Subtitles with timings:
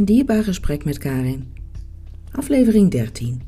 [0.00, 1.54] Een dierbaar gesprek met Karin.
[2.32, 3.42] Aflevering 13.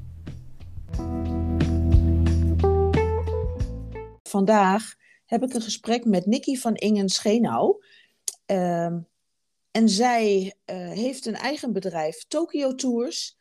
[4.23, 4.95] Vandaag
[5.27, 7.85] heb ik een gesprek met Nikki van Ingen Schenau.
[8.47, 9.01] Ehm,
[9.71, 13.37] en zij eh, heeft een eigen bedrijf, Tokyo Tours.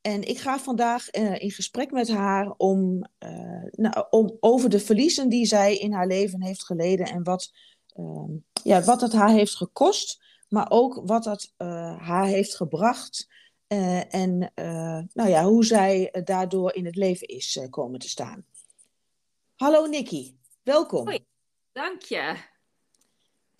[0.00, 4.80] En ik ga vandaag eh, in gesprek met haar om, eh, nou, om over de
[4.80, 7.52] verliezen die zij in haar leven heeft geleden en wat,
[7.88, 8.30] ehm,
[8.62, 11.52] ja, wat het haar heeft gekost, maar ook wat het
[11.98, 13.26] haar heeft gebracht
[14.08, 14.52] en
[15.12, 18.46] nou ja, hoe zij daardoor in het leven is komen te staan.
[19.56, 21.06] Hallo Nikki, welkom.
[21.06, 21.24] Hoi,
[21.72, 22.36] dank je.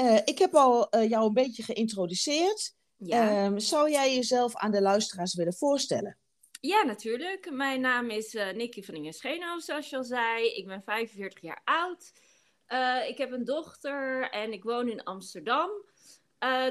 [0.00, 2.74] Uh, ik heb al uh, jou een beetje geïntroduceerd.
[2.96, 3.50] Ja.
[3.50, 6.16] Uh, zou jij jezelf aan de luisteraars willen voorstellen?
[6.60, 7.50] Ja, natuurlijk.
[7.50, 10.46] Mijn naam is Nicky van Ingen Schenhoff, zoals je al zei.
[10.46, 12.12] Ik ben 45 jaar oud.
[13.08, 15.70] ik heb een dochter en ik woon in Amsterdam.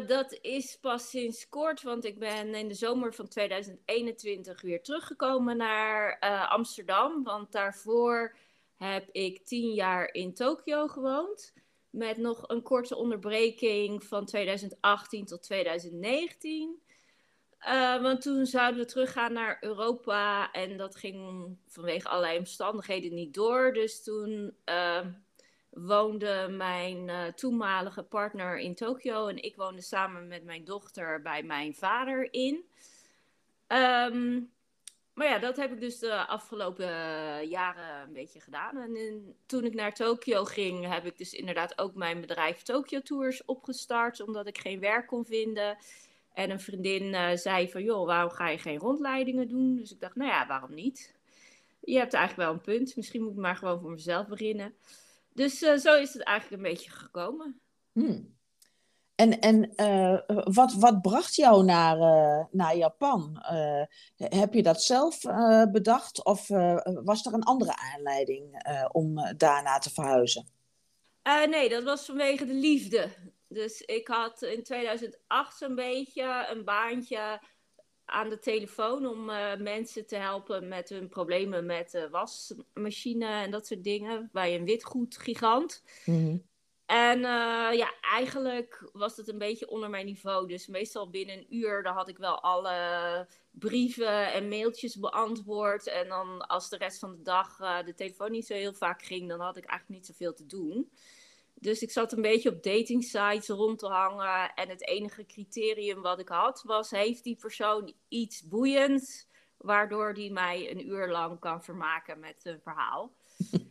[0.07, 5.57] Dat is pas sinds kort, want ik ben in de zomer van 2021 weer teruggekomen
[5.57, 7.23] naar Amsterdam.
[7.23, 8.35] Want daarvoor
[8.75, 11.53] heb ik tien jaar in Tokio gewoond.
[11.89, 16.83] Met nog een korte onderbreking van 2018 tot 2019.
[17.67, 23.33] Uh, want toen zouden we teruggaan naar Europa en dat ging vanwege allerlei omstandigheden niet
[23.33, 23.73] door.
[23.73, 24.55] Dus toen
[25.75, 31.43] woonde mijn uh, toenmalige partner in Tokio en ik woonde samen met mijn dochter bij
[31.43, 32.65] mijn vader in.
[33.67, 34.53] Um,
[35.13, 36.87] maar ja, dat heb ik dus de afgelopen
[37.47, 38.77] jaren een beetje gedaan.
[38.77, 43.45] En toen ik naar Tokio ging, heb ik dus inderdaad ook mijn bedrijf Tokyo Tours
[43.45, 45.77] opgestart, omdat ik geen werk kon vinden.
[46.33, 49.75] En een vriendin uh, zei van, joh, waarom ga je geen rondleidingen doen?
[49.75, 51.13] Dus ik dacht, nou ja, waarom niet?
[51.79, 52.95] Je hebt eigenlijk wel een punt.
[52.95, 54.75] Misschien moet ik maar gewoon voor mezelf beginnen.
[55.35, 57.61] Dus uh, zo is het eigenlijk een beetje gekomen.
[57.91, 58.33] Hmm.
[59.15, 63.37] En, en uh, wat, wat bracht jou naar, uh, naar Japan?
[64.15, 65.19] Heb je dat zelf
[65.71, 66.47] bedacht of
[66.83, 70.47] was er een andere aanleiding om daarna te verhuizen?
[71.23, 73.09] nee, dat was vanwege de liefde.
[73.47, 77.41] Dus ik had in 2008 zo'n beetje een baantje
[78.05, 79.25] aan de telefoon om
[79.63, 84.29] mensen te helpen met hun problemen met de wasmachine en dat soort dingen.
[84.31, 85.83] Bij een witgoedgigant.
[86.05, 86.43] Mm
[86.85, 90.47] en uh, ja, eigenlijk was het een beetje onder mijn niveau.
[90.47, 95.87] Dus meestal binnen een uur dan had ik wel alle brieven en mailtjes beantwoord.
[95.87, 99.01] En dan als de rest van de dag uh, de telefoon niet zo heel vaak
[99.01, 100.91] ging, dan had ik eigenlijk niet zoveel te doen.
[101.65, 104.53] Dus ik zat een beetje op dating sites rond te hangen.
[104.53, 109.27] En het enige criterium wat ik had was: heeft die persoon iets boeiends,
[109.57, 113.11] waardoor die mij een uur lang kan vermaken met een verhaal?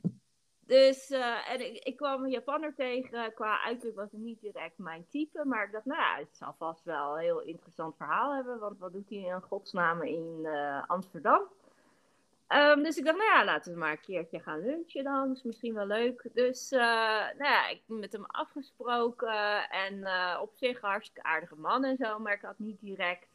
[0.67, 3.35] Dus uh, en ik, ik, kwam een Japanner tegen.
[3.35, 5.45] Qua uiterlijk was het niet direct mijn type.
[5.45, 8.59] Maar ik dacht, nou ja, het zal vast wel een heel interessant verhaal hebben.
[8.59, 11.49] Want wat doet hij in godsnaam in uh, Amsterdam?
[12.49, 15.29] Um, dus ik dacht, nou ja, laten we maar een keertje gaan lunchen dan.
[15.29, 16.27] Dat is misschien wel leuk.
[16.33, 16.81] Dus uh,
[17.39, 19.69] nou ja, ik heb met hem afgesproken.
[19.71, 20.07] En
[20.41, 22.19] op zich hartstikke aardige man en zo.
[22.19, 23.29] Maar ik had niet direct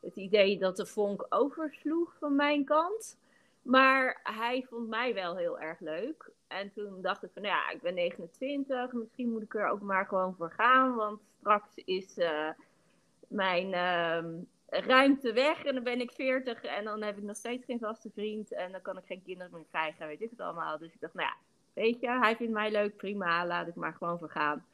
[0.00, 3.16] het idee dat de vonk oversloeg van mijn kant.
[3.62, 6.30] Maar hij vond mij wel heel erg leuk.
[6.46, 9.80] En toen dacht ik van, nou ja, ik ben 29, misschien moet ik er ook
[9.80, 10.94] maar gewoon voor gaan.
[10.94, 12.48] Want straks is uh,
[13.28, 17.64] mijn uh, ruimte weg en dan ben ik 40 en dan heb ik nog steeds
[17.64, 18.52] geen vaste vriend.
[18.52, 20.78] En dan kan ik geen kinderen meer krijgen, weet ik het allemaal.
[20.78, 21.36] Dus ik dacht, nou ja,
[21.72, 24.64] weet je, hij vindt mij leuk, prima, laat ik maar gewoon voor gaan.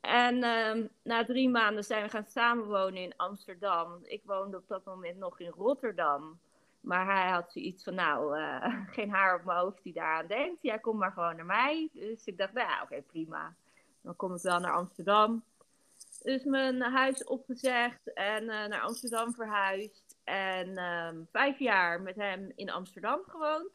[0.00, 3.98] En uh, na drie maanden zijn we gaan samenwonen in Amsterdam.
[4.02, 6.38] Ik woonde op dat moment nog in Rotterdam.
[6.80, 8.66] Maar hij had zoiets van, nou, uh,
[8.96, 10.62] geen haar op mijn hoofd die daaraan denkt.
[10.62, 11.88] Ja, kom maar gewoon naar mij.
[11.92, 13.54] Dus ik dacht, nou ja, oké, prima.
[14.02, 15.42] Dan kom ik wel naar Amsterdam.
[16.22, 20.16] Dus mijn huis opgezegd en uh, naar Amsterdam verhuisd.
[20.24, 23.70] En um, vijf jaar met hem in Amsterdam gewoond.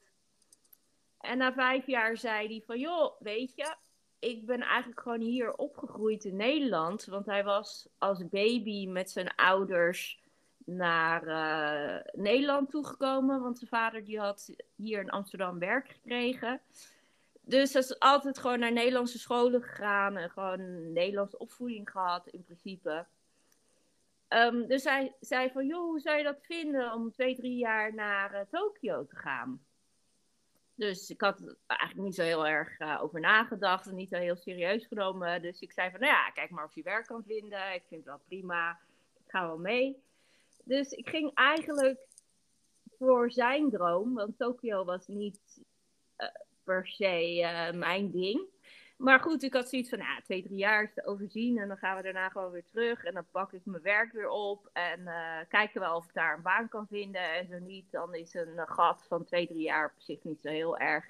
[1.19, 3.75] En na vijf jaar zei hij van, joh, weet je,
[4.19, 7.05] ik ben eigenlijk gewoon hier opgegroeid in Nederland.
[7.05, 10.23] Want hij was als baby met zijn ouders
[10.65, 13.41] naar uh, Nederland toegekomen.
[13.41, 16.61] Want zijn vader die had hier in Amsterdam werk gekregen.
[17.47, 20.17] Dus hij is altijd gewoon naar Nederlandse scholen gegaan.
[20.17, 23.05] En gewoon Nederlandse opvoeding gehad in principe.
[24.29, 27.93] Um, dus hij zei van, joh, hoe zou je dat vinden om twee, drie jaar
[27.93, 29.65] naar uh, Tokio te gaan?
[30.75, 34.35] Dus ik had eigenlijk niet zo heel erg uh, over nagedacht en niet zo heel
[34.35, 35.41] serieus genomen.
[35.41, 37.73] Dus ik zei van, nou ja, kijk maar of je werk kan vinden.
[37.73, 38.79] Ik vind het wel prima.
[39.13, 40.03] Ik ga wel mee.
[40.63, 41.99] Dus ik ging eigenlijk
[42.97, 45.61] voor zijn droom, want Tokio was niet
[46.17, 46.27] uh,
[46.65, 48.53] per se uh, mijn ding.
[48.97, 51.57] Maar goed, ik had zoiets van, nou, twee, drie jaar is te overzien.
[51.57, 53.03] En dan gaan we daarna gewoon weer terug.
[53.03, 54.69] En dan pak ik mijn werk weer op.
[54.73, 57.33] En uh, kijken wel of ik daar een baan kan vinden.
[57.33, 60.49] En zo niet, dan is een gat van twee, drie jaar op zich niet zo
[60.49, 61.05] heel erg.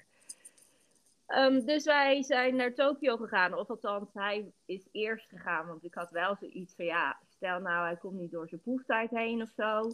[1.28, 3.54] Um, dus wij zijn naar Tokio gegaan.
[3.54, 5.68] Of althans, hij is eerst gegaan.
[5.68, 9.10] Want ik had wel zoiets van, ja, stel nou, hij komt niet door zijn proeftijd
[9.10, 9.92] heen of zo.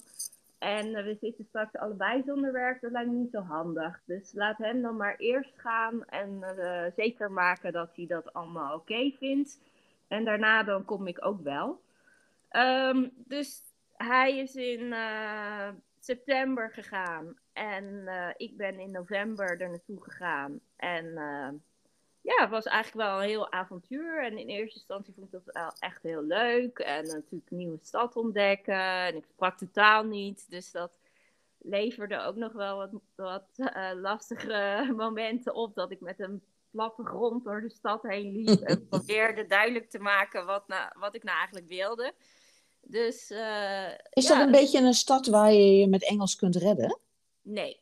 [0.61, 4.01] En we zitten straks allebei zonder werk, dat lijkt me niet zo handig.
[4.05, 8.75] Dus laat hem dan maar eerst gaan en uh, zeker maken dat hij dat allemaal
[8.75, 9.59] oké vindt.
[10.07, 11.81] En daarna dan kom ik ook wel.
[12.51, 13.61] Um, dus
[13.93, 15.69] hij is in uh,
[15.99, 20.59] september gegaan en ik ben in november er naartoe gegaan.
[20.75, 21.13] En
[22.21, 24.23] ja, het was eigenlijk wel een heel avontuur.
[24.23, 26.79] En in eerste instantie vond ik dat wel echt heel leuk.
[26.79, 29.05] En natuurlijk een nieuwe stad ontdekken.
[29.05, 30.45] En ik sprak totaal niet.
[30.49, 30.97] Dus dat
[31.57, 35.75] leverde ook nog wel wat, wat uh, lastige momenten op.
[35.75, 36.41] Dat ik met een
[36.71, 38.61] platte grond door de stad heen liep.
[38.61, 42.13] en probeerde duidelijk te maken wat, nou, wat ik nou eigenlijk wilde.
[42.81, 46.99] Dus, uh, Is dat een beetje een stad waar je je met Engels kunt redden?
[47.41, 47.79] Nee.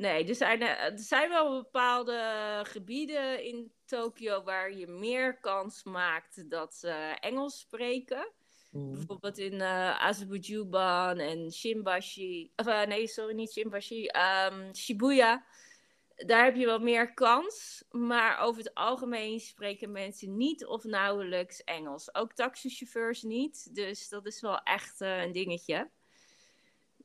[0.00, 2.20] Nee, er zijn, eh, er zijn wel bepaalde
[2.62, 8.32] gebieden in Tokio waar je meer kans maakt dat ze Engels spreken.
[8.70, 8.92] Mm.
[8.92, 12.52] Bijvoorbeeld in uh, Azubujuban en Shimbashi.
[12.56, 14.10] Of uh, nee, sorry, niet Shimbashi.
[14.50, 15.44] Um, Shibuya.
[16.16, 17.84] Daar heb je wel meer kans.
[17.90, 22.14] Maar over het algemeen spreken mensen niet of nauwelijks Engels.
[22.14, 23.74] Ook taxichauffeurs niet.
[23.74, 25.90] Dus dat is wel echt uh, een dingetje.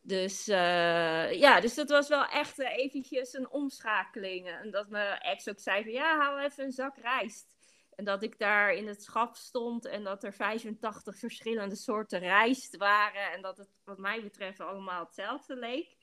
[0.07, 4.47] Dus uh, ja, dus dat was wel echt uh, eventjes een omschakeling.
[4.47, 7.55] En dat mijn ex ook zei van ja, haal even een zak rijst.
[7.95, 12.77] En dat ik daar in het schap stond en dat er 85 verschillende soorten rijst
[12.77, 13.31] waren.
[13.31, 15.95] En dat het wat mij betreft allemaal hetzelfde leek.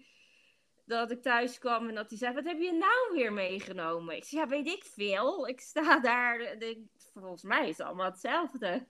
[0.85, 4.17] Dat ik thuis kwam en dat hij zei, wat heb je nou weer meegenomen?
[4.17, 5.49] Ik zei, ja, weet ik veel.
[5.49, 6.57] Ik sta daar,
[7.15, 8.87] volgens mij is het allemaal hetzelfde.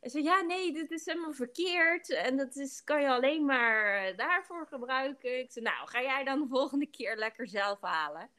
[0.00, 2.10] En zei, ja, nee, dit is helemaal verkeerd.
[2.10, 5.38] En dat is, kan je alleen maar eh, daarvoor gebruiken.
[5.38, 8.30] Ik zei, nou, ga jij dan de volgende keer lekker zelf halen.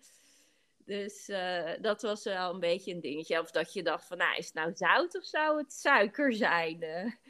[0.85, 3.39] Dus uh, dat was wel een beetje een dingetje.
[3.39, 6.79] Of dat je dacht van, nou, is het nou zout of zou het suiker zijn?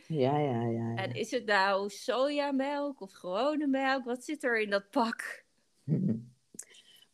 [0.07, 0.95] Ja, ja, ja, ja.
[0.95, 4.05] En is het nou sojamelk of gewone melk?
[4.05, 5.43] Wat zit er in dat pak?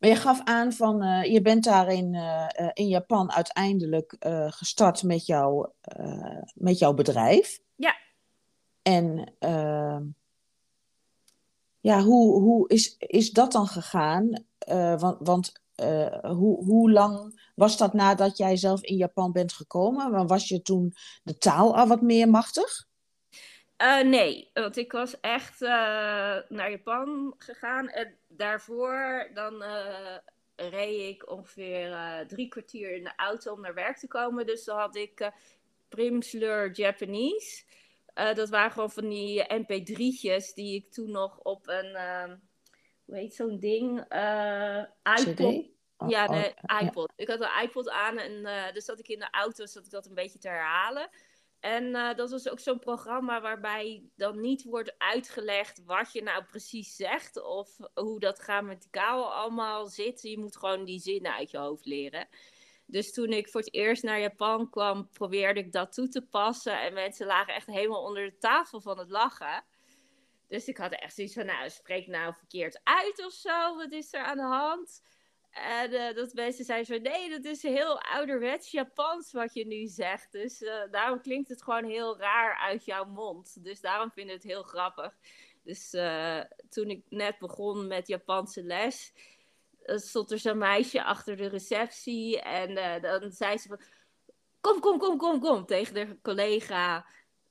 [0.03, 4.15] Maar je gaf aan van, uh, je bent daar in, uh, in Japan uiteindelijk
[4.47, 5.69] gestart met, jou,
[6.53, 7.59] met jouw bedrijf.
[7.75, 7.95] Ja.
[8.81, 9.33] En
[11.79, 14.45] ja, hoe, hoe is, is dat dan gegaan?
[14.97, 15.51] want want
[16.21, 20.27] hoe, hoe lang was dat nadat jij zelf in Japan bent gekomen?
[20.27, 22.87] Was je toen de taal al wat meer machtig?
[23.83, 25.69] Uh, nee, want ik was echt uh,
[26.47, 27.89] naar Japan gegaan.
[27.89, 30.17] En daarvoor dan uh,
[30.55, 31.95] reed ik ongeveer
[32.27, 34.45] drie kwartier in de auto om naar werk te komen.
[34.45, 35.31] Dus dan had ik
[35.89, 37.63] Primsleur Japanese.
[38.13, 41.97] dat waren gewoon van die mp3'tjes die ik toen nog op een,
[43.05, 43.99] hoe heet zo'n ding?
[45.19, 45.71] iPod.
[45.97, 47.13] Oh, ja, de oh, iPod.
[47.15, 47.23] Ja.
[47.23, 48.43] Ik had een iPod aan en
[48.73, 51.09] dus zat ik in de auto, zat ik dat een beetje te herhalen.
[51.63, 56.43] En uh, dat was ook zo'n programma waarbij dan niet wordt uitgelegd wat je nou
[56.43, 60.21] precies zegt of hoe dat grammaticaal allemaal zit.
[60.21, 62.27] Je moet gewoon die zinnen uit je hoofd leren.
[62.85, 66.81] Dus toen ik voor het eerst naar Japan kwam, probeerde ik dat toe te passen.
[66.81, 69.63] En mensen lagen echt helemaal onder de tafel van het lachen.
[70.47, 73.75] Dus ik had echt zoiets van, nou, spreek nou verkeerd uit of zo.
[73.75, 75.01] Wat is er aan de hand?
[75.53, 79.87] En uh, dat mensen zeiden van nee, dat is heel ouderwets Japans wat je nu
[79.87, 80.31] zegt.
[80.31, 83.63] Dus uh, daarom klinkt het gewoon heel raar uit jouw mond.
[83.63, 85.13] Dus daarom vind ik het heel grappig.
[85.63, 89.13] Dus uh, toen ik net begon met Japanse les,
[89.85, 92.41] stond er zo'n meisje achter de receptie.
[92.41, 93.81] En dan zei ze van,
[94.61, 97.05] kom, kom, kom, kom, kom, tegen de collega.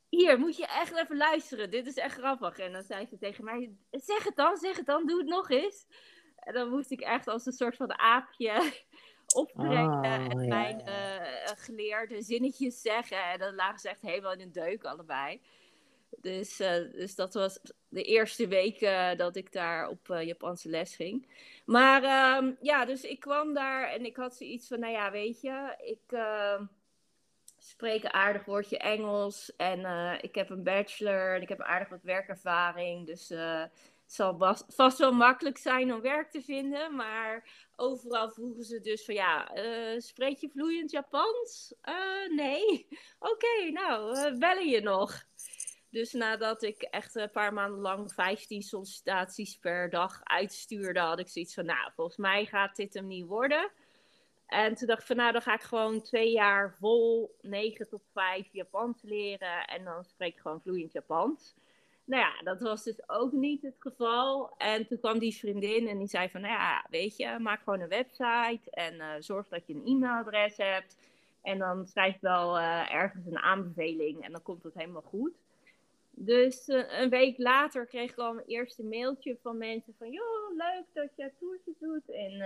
[0.09, 1.71] Hier, moet je echt even luisteren.
[1.71, 2.59] Dit is echt grappig.
[2.59, 5.51] En dan zei ze tegen mij, zeg het dan, zeg het dan, doe het nog
[5.51, 5.87] eens.
[6.43, 8.73] En dan moest ik echt als een soort van aapje
[9.35, 13.31] opbrengen oh, en mijn uh, geleerde zinnetjes zeggen.
[13.31, 15.41] En dan lagen ze echt helemaal in een deuk allebei.
[16.21, 20.97] Dus, uh, dus dat was de eerste weken dat ik daar op uh, Japanse les
[20.97, 21.27] ging.
[21.65, 25.41] Maar um, ja, dus ik kwam daar en ik had zoiets van, nou ja, weet
[25.41, 26.65] je, ik ehm,
[27.59, 29.79] spreek een aardig woordje Engels en
[30.21, 33.07] ik heb een bachelor en ik heb aardig wat werkervaring.
[33.07, 33.31] Dus
[34.13, 39.15] zal vast wel makkelijk zijn om werk te vinden, maar overal vroegen ze dus van
[39.15, 41.75] ja, uh, spreek je vloeiend Japans?
[41.85, 42.89] Uh, nee.
[43.33, 45.25] Oké, nou, uh, bellen je nog?
[45.91, 51.29] Dus nadat ik echt een paar maanden lang 15 sollicitaties per dag uitstuurde, had ik
[51.29, 53.71] zoiets van, nou, volgens mij gaat dit hem niet worden.
[54.47, 58.03] En toen dacht ik van nou, dan ga ik gewoon twee jaar vol 9 tot
[58.13, 59.65] 5 Japans leren.
[59.65, 61.55] En dan spreek ik gewoon vloeiend Japans.
[62.05, 64.51] Nou ja, dat was dus ook niet het geval.
[64.59, 67.81] En toen kwam die vriendin en die zei van, nou ja, weet je, maak gewoon
[67.81, 70.97] een website en uh, zorg dat je een e-mailadres hebt.
[71.43, 75.33] En dan schrijf wel uh, ergens een aanbeveling en dan komt het helemaal goed.
[76.11, 80.57] Dus uh, een week later kreeg ik al mijn eerste mailtje van mensen van, joh,
[80.57, 82.45] leuk dat je toertjes doet in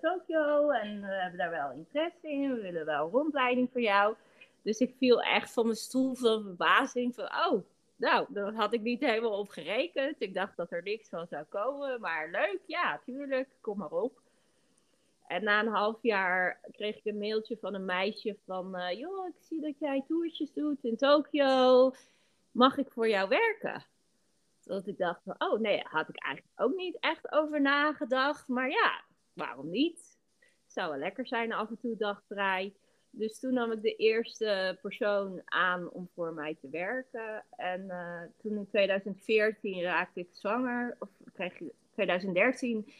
[0.00, 4.14] Tokio en we hebben daar wel interesse in, we willen wel rondleiding voor jou.
[4.62, 7.64] Dus ik viel echt van mijn stoel van verbazing van, oh,
[7.96, 10.20] nou, daar had ik niet helemaal op gerekend.
[10.20, 12.00] Ik dacht dat er niks van zou komen.
[12.00, 14.22] Maar leuk, ja, tuurlijk, kom maar op.
[15.26, 18.76] En na een half jaar kreeg ik een mailtje van een meisje van...
[18.76, 21.92] Uh, joh, ik zie dat jij toertjes doet in Tokio.
[22.50, 23.84] Mag ik voor jou werken?
[24.64, 28.48] Dat ik dacht oh nee, had ik eigenlijk ook niet echt over nagedacht.
[28.48, 30.18] Maar ja, waarom niet?
[30.66, 32.74] Zou wel lekker zijn af en toe dagvrij.
[33.16, 37.44] Dus toen nam ik de eerste persoon aan om voor mij te werken.
[37.56, 40.96] En uh, toen in 2014 raakte ik zwanger.
[40.98, 42.92] Of kreeg ik 2013.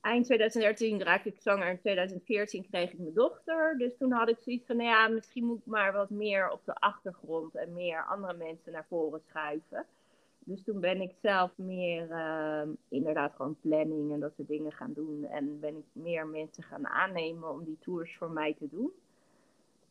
[0.00, 1.68] Eind 2013 raakte ik zwanger.
[1.68, 3.78] In 2014 kreeg ik mijn dochter.
[3.78, 6.60] Dus toen had ik zoiets van, nou ja, misschien moet ik maar wat meer op
[6.64, 9.86] de achtergrond en meer andere mensen naar voren schuiven.
[10.38, 14.92] Dus toen ben ik zelf meer uh, inderdaad gewoon planning en dat soort dingen gaan
[14.92, 15.24] doen.
[15.24, 18.92] En ben ik meer mensen gaan aannemen om die tours voor mij te doen.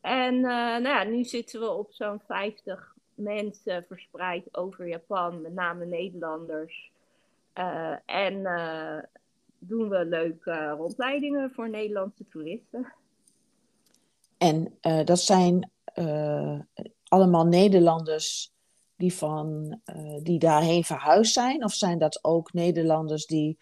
[0.02, 5.54] En uh, nou ja, nu zitten we op zo'n 50 mensen verspreid over Japan, met
[5.54, 6.92] name Nederlanders.
[7.56, 8.98] Uh, en uh,
[9.58, 12.94] doen we leuke rondleidingen voor Nederlandse toeristen.
[14.38, 15.72] En dat zijn
[17.08, 18.54] allemaal Nederlanders
[18.96, 19.80] die, van,
[20.24, 21.64] die daarheen verhuisd zijn?
[21.64, 23.58] Of zijn dat ook Nederlanders die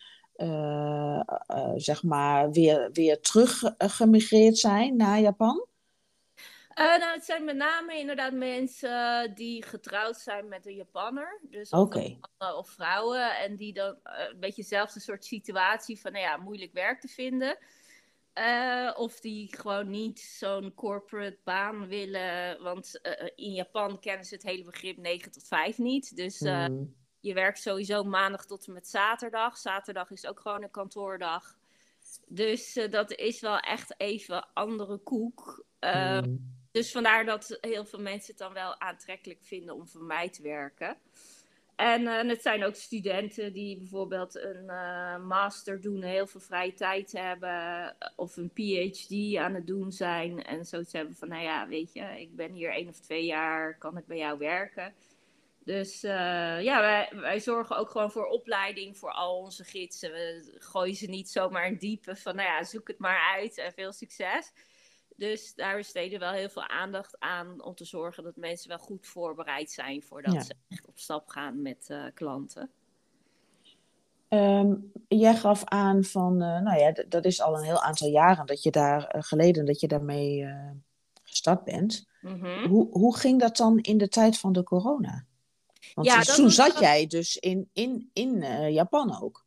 [1.75, 5.67] zeg maar weer, weer terug gemigreerd zijn naar Japan?
[6.77, 11.39] Uh, nou, het zijn met name inderdaad mensen die getrouwd zijn met een Japanner.
[11.41, 13.37] Dus of, mannen of vrouwen.
[13.37, 17.07] En die dan uh, een beetje dezelfde soort situatie van, nou ja, moeilijk werk te
[17.07, 17.57] vinden.
[18.33, 22.63] Uh, of die gewoon niet zo'n corporate baan willen.
[22.63, 22.99] Want
[23.35, 26.15] in Japan kennen ze het hele begrip 9 tot 5 niet.
[26.15, 26.95] Dus mm.
[27.19, 29.57] je werkt sowieso maandag tot en met zaterdag.
[29.57, 31.57] Zaterdag is ook gewoon een kantoordag.
[32.27, 35.65] Dus dat is wel echt even andere koek.
[35.79, 36.55] Mm.
[36.77, 40.41] Dus vandaar dat heel veel mensen het dan wel aantrekkelijk vinden om voor mij te
[40.41, 40.97] werken.
[41.75, 46.73] En uh, het zijn ook studenten die bijvoorbeeld een uh, master doen, heel veel vrije
[46.73, 50.43] tijd hebben, of een PhD aan het doen zijn.
[50.43, 53.77] En zoiets hebben van, nou ja, weet je, ik ben hier één of twee jaar,
[53.77, 54.93] kan ik bij jou werken?
[55.63, 60.11] Dus ja, wij, wij zorgen ook gewoon voor opleiding voor al onze gidsen.
[60.11, 63.73] We gooien ze niet zomaar in diepe van, nou ja, zoek het maar uit en
[63.73, 64.51] veel succes.
[65.17, 68.77] Dus daar besteden we wel heel veel aandacht aan om te zorgen dat mensen wel
[68.77, 72.71] goed voorbereid zijn voordat ze echt op stap gaan met uh, klanten.
[74.29, 78.45] Um, jij gaf aan van, uh, nou ja, dat is al een heel aantal jaren
[78.45, 80.47] dat je daar uh, geleden dat je daarmee
[81.23, 82.07] gestart bent.
[82.21, 82.67] Mm -hmm.
[82.67, 85.25] hoe, hoe ging dat dan in de tijd van de corona?
[85.93, 88.39] Want ja, toen zat jij dus in, in, in
[88.73, 89.45] Japan ook.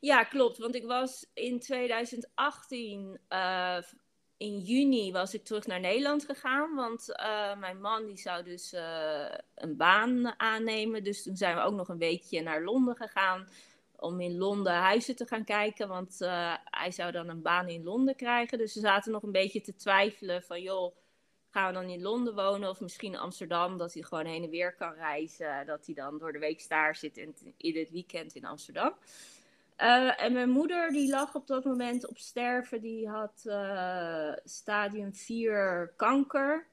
[0.00, 0.58] Ja, klopt.
[0.58, 3.20] Want ik was in 2018
[4.40, 6.74] in juni was ik terug naar Nederland gegaan.
[6.74, 11.04] Want uh, mijn man die zou dus uh, een baan aannemen.
[11.04, 13.48] Dus toen zijn we ook nog een weekje naar Londen gegaan.
[13.96, 15.88] Om in Londen huizen te gaan kijken.
[15.88, 18.58] Want uh, hij zou dan een baan in Londen krijgen.
[18.58, 20.96] Dus we zaten nog een beetje te twijfelen van joh.
[21.50, 23.78] Gaan we dan in Londen wonen of misschien Amsterdam?
[23.78, 25.66] Dat hij gewoon heen en weer kan reizen.
[25.66, 28.94] Dat hij dan door de week daar zit en in het weekend in Amsterdam.
[29.82, 32.80] Uh, en mijn moeder die lag op dat moment op sterven.
[32.80, 36.66] Die had uh, stadium 4 kanker.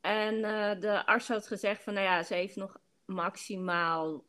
[0.00, 4.24] En uh, de arts had gezegd van, nou ja, ze heeft nog maximaal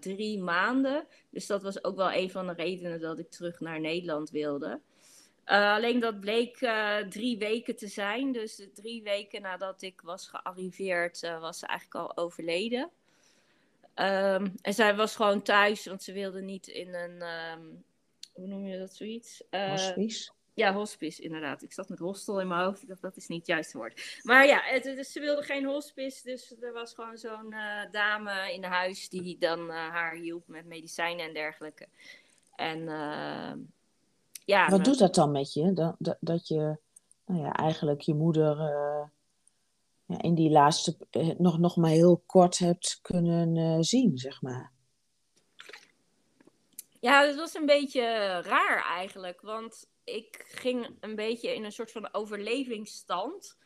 [0.00, 1.06] drie maanden.
[1.30, 4.80] Dus dat was ook wel een van de redenen dat ik terug naar Nederland wilde.
[5.44, 6.56] alleen dat bleek
[7.08, 8.32] drie weken te zijn.
[8.32, 12.90] Dus drie weken nadat ik was gearriveerd, was ze eigenlijk al overleden.
[14.00, 17.84] Um, en zij was gewoon thuis, want ze wilde niet in een, um,
[18.32, 19.42] hoe noem je dat zoiets?
[19.50, 20.30] Uh, hospice?
[20.54, 21.62] Ja, hospice, inderdaad.
[21.62, 22.82] Ik zat met hostel in mijn hoofd.
[22.82, 24.20] Ik dacht, dat is niet het juiste woord.
[24.22, 26.24] Maar ja, het, dus ze wilde geen hospice.
[26.24, 30.66] Dus er was gewoon zo'n uh, dame in huis die dan uh, haar hielp met
[30.66, 31.86] medicijnen en dergelijke.
[32.54, 32.84] En
[34.44, 34.68] ja.
[34.68, 35.72] Wat doet dat dan met je?
[35.72, 36.78] Dat, dat, dat je,
[37.26, 38.56] nou ja, eigenlijk je moeder
[40.16, 44.72] in die laatste eh, nog, nog maar heel kort hebt kunnen uh, zien, zeg maar.
[47.00, 48.02] Ja, dat was een beetje
[48.40, 49.40] raar eigenlijk.
[49.40, 53.56] Want ik ging een beetje in een soort van overlevingsstand.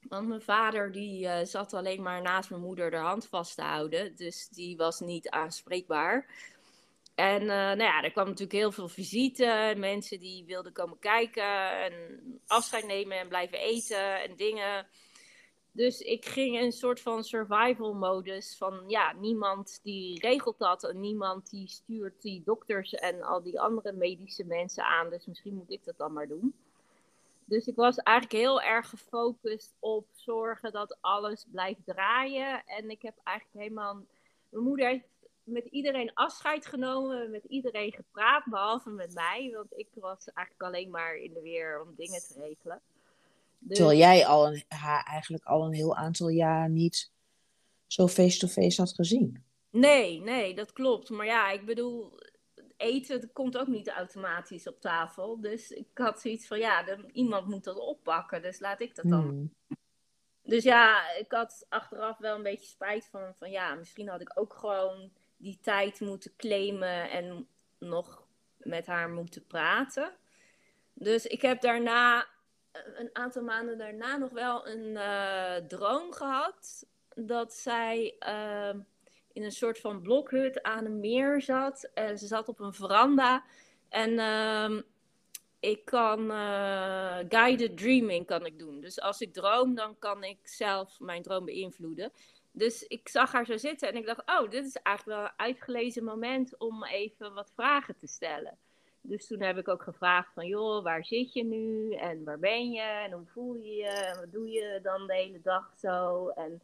[0.00, 3.62] Want mijn vader die uh, zat alleen maar naast mijn moeder de hand vast te
[3.62, 4.16] houden.
[4.16, 6.26] Dus die was niet aanspreekbaar.
[7.14, 9.74] En nou ja, er kwam natuurlijk heel veel visite.
[9.76, 11.92] Mensen die wilden komen kijken en
[12.46, 14.86] afscheid nemen en blijven eten en dingen.
[15.78, 20.84] Dus ik ging in een soort van survival modus van ja, niemand die regelt dat
[20.84, 25.10] en niemand die stuurt die dokters en al die andere medische mensen aan.
[25.10, 26.54] Dus misschien moet ik dat dan maar doen.
[27.44, 32.62] Dus ik was eigenlijk heel erg gefocust op zorgen dat alles blijft draaien.
[32.66, 33.94] En ik heb eigenlijk helemaal.
[34.48, 35.08] Mijn moeder heeft
[35.42, 39.50] met iedereen afscheid genomen, met iedereen gepraat, behalve met mij.
[39.54, 42.80] Want ik was eigenlijk alleen maar in de weer om dingen te regelen.
[43.58, 43.76] Dus...
[43.76, 47.10] Terwijl jij al een, haar eigenlijk al een heel aantal jaar niet
[47.86, 49.44] zo face-to-face -face had gezien.
[49.70, 51.10] Nee, nee, dat klopt.
[51.10, 52.20] Maar ja, ik bedoel,
[52.76, 55.40] eten komt ook niet automatisch op tafel.
[55.40, 58.42] Dus ik had zoiets van, ja, iemand moet dat oppakken.
[58.42, 59.28] Dus laat ik dat dan.
[59.28, 59.54] Hmm.
[60.42, 64.32] Dus ja, ik had achteraf wel een beetje spijt van, van, ja, misschien had ik
[64.34, 67.46] ook gewoon die tijd moeten claimen en
[67.78, 70.12] nog met haar moeten praten.
[70.92, 72.26] Dus ik heb daarna,
[72.72, 76.86] een aantal maanden daarna, nog wel een uh, droom gehad.
[77.14, 78.80] Dat zij uh,
[79.32, 81.90] in een soort van blokhut aan een meer zat.
[81.94, 83.44] En ze zat op een veranda.
[83.88, 84.80] En uh,
[85.60, 88.80] ik kan uh, guided dreaming kan ik doen.
[88.80, 92.12] Dus als ik droom, dan kan ik zelf mijn droom beïnvloeden.
[92.50, 95.38] Dus ik zag haar zo zitten en ik dacht, oh, dit is eigenlijk wel een
[95.46, 98.58] uitgelezen moment om even wat vragen te stellen.
[99.08, 101.92] Dus toen heb ik ook gevraagd van, joh, waar zit je nu?
[101.92, 102.80] En waar ben je?
[102.80, 103.88] En hoe voel je je?
[103.88, 106.28] En wat doe je dan de hele dag zo?
[106.28, 106.60] En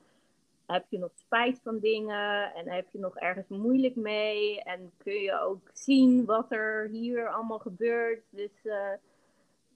[0.66, 2.54] heb je nog spijt van dingen?
[2.54, 4.62] En heb je nog ergens moeilijk mee?
[4.62, 8.24] En kun je ook zien wat er hier allemaal gebeurt.
[8.30, 8.92] Dus uh,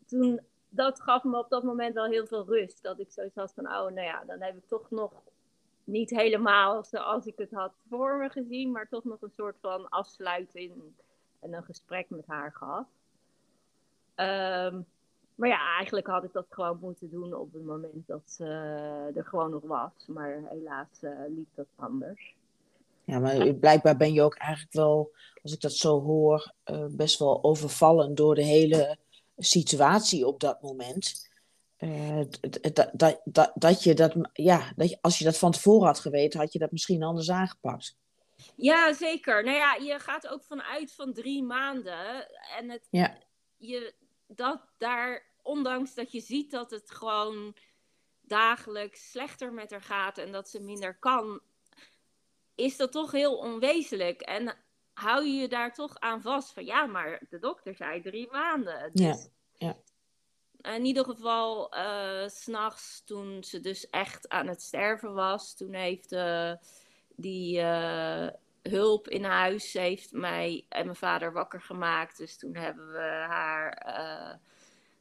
[0.06, 2.82] toen, dat gaf me op dat moment wel heel veel rust.
[2.82, 5.12] Dat ik zoiets had van, oh, nou ja, dan heb ik toch nog
[5.84, 9.88] niet helemaal zoals ik het had voor me gezien, maar toch nog een soort van
[9.88, 10.72] afsluiting
[11.40, 12.86] en een gesprek met haar gehad.
[14.16, 14.86] Um,
[15.34, 18.44] maar ja, eigenlijk had ik dat gewoon moeten doen op het moment dat ze
[19.14, 20.06] er gewoon nog was.
[20.06, 22.34] Maar helaas uh, liep dat anders.
[23.04, 25.10] Ja, maar blijkbaar ben je ook eigenlijk wel,
[25.42, 28.98] als ik dat zo hoor, uh, best wel overvallen door de hele
[29.36, 31.30] situatie op dat moment.
[31.78, 32.20] Uh,
[33.54, 36.70] dat, je dat, ja, dat als je dat van tevoren had geweten, had je dat
[36.70, 37.96] misschien anders aangepakt.
[38.56, 39.44] Ja, zeker.
[39.44, 42.28] Nou ja, je gaat ook vanuit van drie maanden.
[42.56, 43.18] En het, ja.
[43.56, 43.94] je,
[44.26, 47.56] dat daar, ondanks dat je ziet dat het gewoon
[48.20, 51.40] dagelijks slechter met haar gaat en dat ze minder kan,
[52.54, 54.20] is dat toch heel onwezenlijk.
[54.20, 54.56] En
[54.92, 58.90] hou je je daar toch aan vast van ja, maar de dokter zei drie maanden.
[58.92, 59.76] Dus, ja, ja
[60.62, 65.74] in ieder geval, uh, eh, s'nachts, toen ze dus echt aan het sterven was, toen
[65.74, 66.52] heeft uh,
[67.20, 68.26] die uh,
[68.62, 72.18] hulp in huis heeft mij en mijn vader wakker gemaakt.
[72.18, 73.86] Dus toen hebben we haar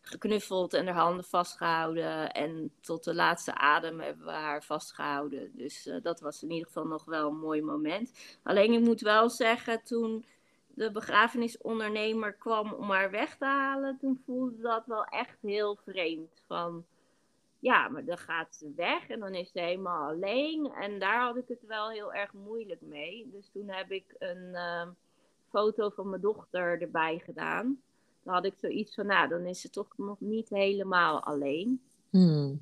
[0.02, 2.32] geknuffeld en haar handen vastgehouden.
[2.32, 5.52] En tot de laatste adem hebben we haar vastgehouden.
[5.54, 8.38] Dus dat was in ieder geval nog wel een mooi moment.
[8.44, 10.26] Alleen ik moet wel zeggen, toen
[10.68, 16.42] de begrafenisondernemer kwam om haar weg te halen, toen voelde dat wel echt heel vreemd.
[16.48, 16.86] Van
[17.60, 20.72] ja, maar dan gaat ze weg en dan is ze helemaal alleen.
[20.72, 23.30] En daar had ik het wel heel erg moeilijk mee.
[23.32, 24.88] Dus toen heb ik een uh,
[25.50, 27.82] foto van mijn dochter erbij gedaan.
[28.24, 31.82] Dan had ik zoiets van, nou, dan is ze toch nog niet helemaal alleen.
[32.10, 32.62] Hmm.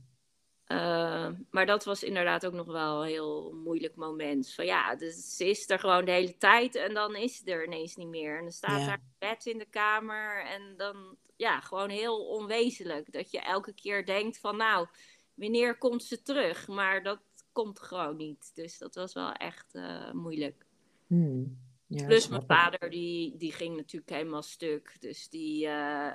[0.68, 4.54] Uh, maar dat was inderdaad ook nog wel een heel moeilijk moment.
[4.54, 7.66] Van ja, dus ze is er gewoon de hele tijd en dan is ze er
[7.66, 8.38] ineens niet meer.
[8.38, 8.86] En dan staat ja.
[8.88, 13.12] haar bed in de kamer en dan, ja, gewoon heel onwezenlijk.
[13.12, 14.88] Dat je elke keer denkt van nou,
[15.34, 16.68] wanneer komt ze terug?
[16.68, 17.20] Maar dat
[17.52, 18.52] komt gewoon niet.
[18.54, 20.66] Dus dat was wel echt uh, moeilijk.
[21.08, 21.58] Hmm.
[21.88, 24.96] Ja, Plus mijn vader, die, die ging natuurlijk helemaal stuk.
[25.00, 26.14] Dus die, uh,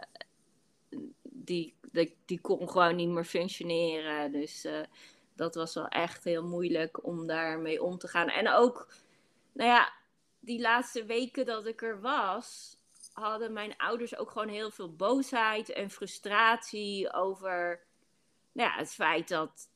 [1.22, 4.32] die, die, die, kon gewoon niet meer functioneren.
[4.32, 4.80] Dus uh,
[5.34, 8.28] dat was wel echt heel moeilijk om daarmee om te gaan.
[8.28, 8.92] En ook,
[9.52, 9.92] nou ja,
[10.40, 12.76] die laatste weken dat ik er was,
[13.12, 17.80] hadden mijn ouders ook gewoon heel veel boosheid en frustratie over
[18.52, 19.68] nou ja, het feit dat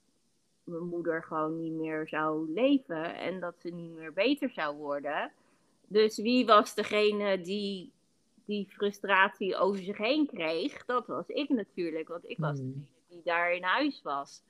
[0.64, 5.32] mijn moeder gewoon niet meer zou leven en dat ze niet meer beter zou worden.
[5.86, 7.92] Dus wie was degene die
[8.44, 12.08] die frustratie over zich heen kreeg, dat was ik natuurlijk.
[12.08, 12.72] Want ik was hmm.
[12.72, 14.42] degene die daar in huis was.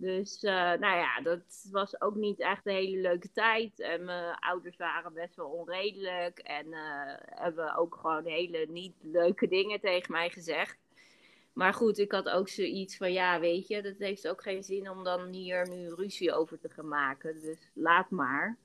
[0.00, 3.80] Dus uh, nou ja, dat was ook niet echt een hele leuke tijd.
[3.80, 6.38] En mijn ouders waren best wel onredelijk.
[6.38, 6.78] En uh,
[7.16, 10.76] hebben ook gewoon hele niet leuke dingen tegen mij gezegd.
[11.52, 14.90] Maar goed, ik had ook zoiets van, ja, weet je, dat heeft ook geen zin
[14.90, 17.40] om dan hier nu ruzie over te gaan maken.
[17.40, 18.58] Dus laat maar.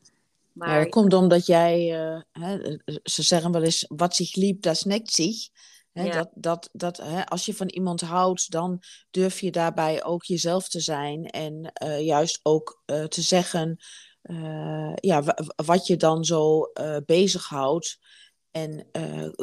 [0.51, 4.61] Maar ja, dat komt omdat jij, uh, hè, ze zeggen wel eens, wat zich liep,
[4.61, 5.49] dat snekt zich.
[5.93, 10.79] Dat, dat, dat, als je van iemand houdt, dan durf je daarbij ook jezelf te
[10.79, 11.25] zijn.
[11.25, 13.77] En uh, juist ook uh, te zeggen
[14.95, 16.71] ja, wat je dan zo
[17.05, 17.99] bezighoudt.
[18.51, 18.89] En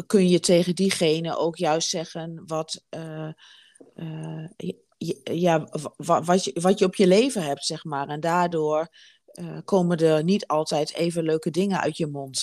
[0.07, 2.85] kun je tegen diegene ook juist zeggen wat,
[5.23, 8.09] ja, wat, je, wat je op je leven hebt, zeg maar.
[8.09, 8.89] En daardoor
[9.65, 12.41] komen er niet altijd even leuke dingen uit je mond.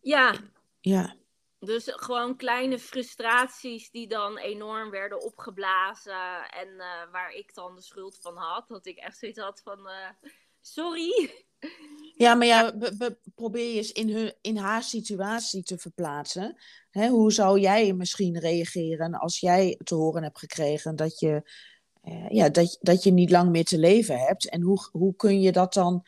[0.00, 0.34] ja.
[0.80, 1.19] Ja.
[1.60, 6.50] Dus gewoon kleine frustraties die dan enorm werden opgeblazen.
[6.50, 8.68] En uh, waar ik dan de schuld van had.
[8.68, 10.28] Dat ik echt zoiets had van, uh,
[10.60, 11.30] sorry.
[12.16, 12.74] Ja, maar ja,
[13.34, 16.56] probeer je eens in, hun, in haar situatie te verplaatsen.
[16.90, 21.50] Hè, hoe zou jij misschien reageren als jij te horen hebt gekregen dat je,
[22.04, 24.48] uh, ja, dat, dat je niet lang meer te leven hebt?
[24.48, 26.06] En hoe, hoe kun je dat dan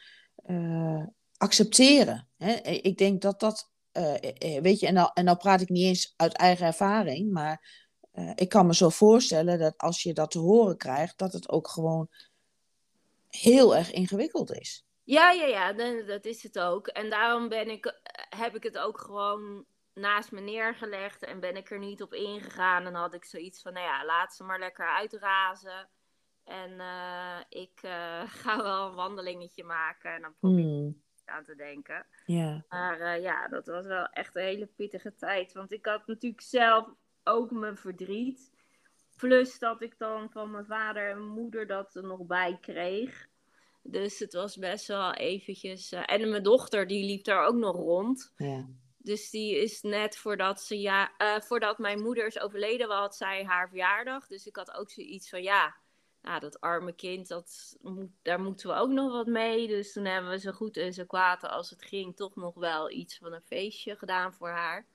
[1.37, 2.29] accepteren?
[2.37, 2.53] Hè?
[2.63, 6.15] Ik denk dat dat uh, weet je, en nou, en nou praat ik niet eens
[6.17, 7.81] uit eigen ervaring, maar
[8.15, 11.49] uh, ik kan me zo voorstellen dat als je dat te horen krijgt, dat het
[11.49, 12.09] ook gewoon
[13.29, 14.87] heel erg ingewikkeld is.
[15.05, 16.87] Ja, ja, ja, dat is het ook.
[16.87, 21.71] En daarom ben ik, heb ik het ook gewoon naast me neergelegd en ben ik
[21.71, 22.87] er niet op ingegaan.
[22.87, 25.89] En had ik zoiets van, nou ja, laat ze maar lekker uitrazen.
[26.45, 27.81] En uh, ik
[28.41, 32.07] ga wel een wandelingetje maken en dan probeer hmm aan te denken.
[32.27, 32.65] Ja.
[32.69, 35.53] Maar uh, ja, dat was wel echt een hele pittige tijd.
[35.53, 36.89] Want ik had natuurlijk zelf
[37.25, 38.53] ook mijn verdriet.
[39.17, 43.29] Plus dat ik dan van mijn vader en moeder dat er nog bij kreeg.
[43.83, 45.93] Dus het was best wel eventjes...
[45.93, 48.33] Uh, en mijn dochter, die liep daar ook nog rond.
[48.37, 48.67] Ja.
[48.99, 53.45] Dus die is net voordat, ze ja, uh, voordat mijn moeder is overleden, had zij
[53.45, 54.27] haar verjaardag.
[54.27, 55.77] Dus ik had ook zoiets van, ja,
[56.23, 59.67] nou, dat arme kind, dat moet, daar moeten we ook nog wat mee.
[59.67, 62.91] Dus toen hebben we zo goed en zo kwaad als het ging, toch nog wel
[62.91, 64.87] iets van een feestje gedaan voor haar.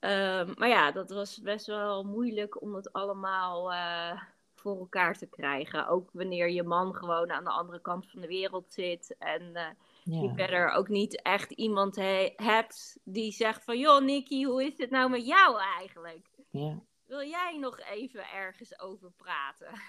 [0.00, 4.22] Um, maar ja, dat was best wel moeilijk om het allemaal uh,
[4.54, 5.88] voor elkaar te krijgen.
[5.88, 9.16] Ook wanneer je man gewoon aan de andere kant van de wereld zit.
[9.18, 9.62] En uh,
[10.02, 10.22] ja.
[10.22, 13.78] je verder ook niet echt iemand he hebt die zegt van...
[13.78, 16.28] joh, Nicky, hoe is het nou met jou eigenlijk?
[16.50, 16.80] Ja.
[17.06, 19.80] Wil jij nog even ergens over praten?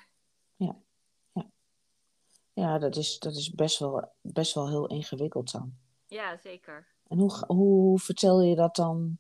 [0.55, 0.75] Ja,
[1.33, 1.49] ja.
[2.53, 5.77] ja dat, is, dat is best wel, best wel heel ingewikkeld dan.
[6.07, 6.87] Ja, zeker.
[7.07, 9.19] En hoe, hoe vertel je dat dan?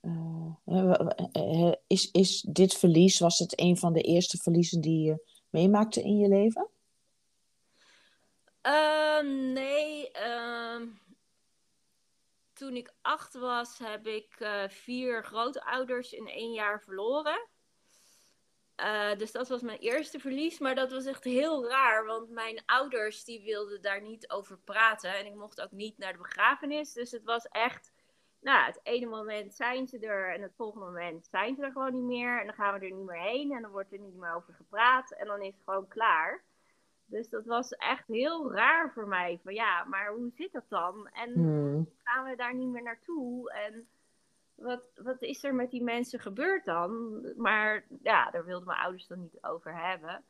[0.00, 6.02] Uh, is, is dit verlies, was het een van de eerste verliezen die je meemaakte
[6.02, 6.68] in je leven?
[8.66, 9.20] Uh,
[9.52, 10.80] nee, uh,
[12.58, 17.48] toen ik acht was, heb ik uh, vier grootouders in één jaar verloren.
[18.80, 20.58] Uh, dus dat was mijn eerste verlies.
[20.58, 22.04] Maar dat was echt heel raar.
[22.04, 25.14] Want mijn ouders die wilden daar niet over praten.
[25.14, 26.92] En ik mocht ook niet naar de begrafenis.
[26.92, 27.92] Dus het was echt.
[28.40, 30.34] Nou, het ene moment zijn ze er.
[30.34, 32.40] En het volgende moment zijn ze er gewoon niet meer.
[32.40, 33.52] En dan gaan we er niet meer heen.
[33.52, 35.12] En dan wordt er niet meer over gepraat.
[35.12, 36.44] En dan is het gewoon klaar.
[37.10, 39.40] Dus dat was echt heel raar voor mij.
[39.42, 41.08] Van ja, maar hoe zit dat dan?
[41.12, 41.88] En hmm.
[42.02, 43.52] gaan we daar niet meer naartoe?
[43.52, 43.86] En
[44.54, 47.20] wat, wat is er met die mensen gebeurd dan?
[47.36, 50.22] Maar ja, daar wilden mijn ouders dan niet over hebben.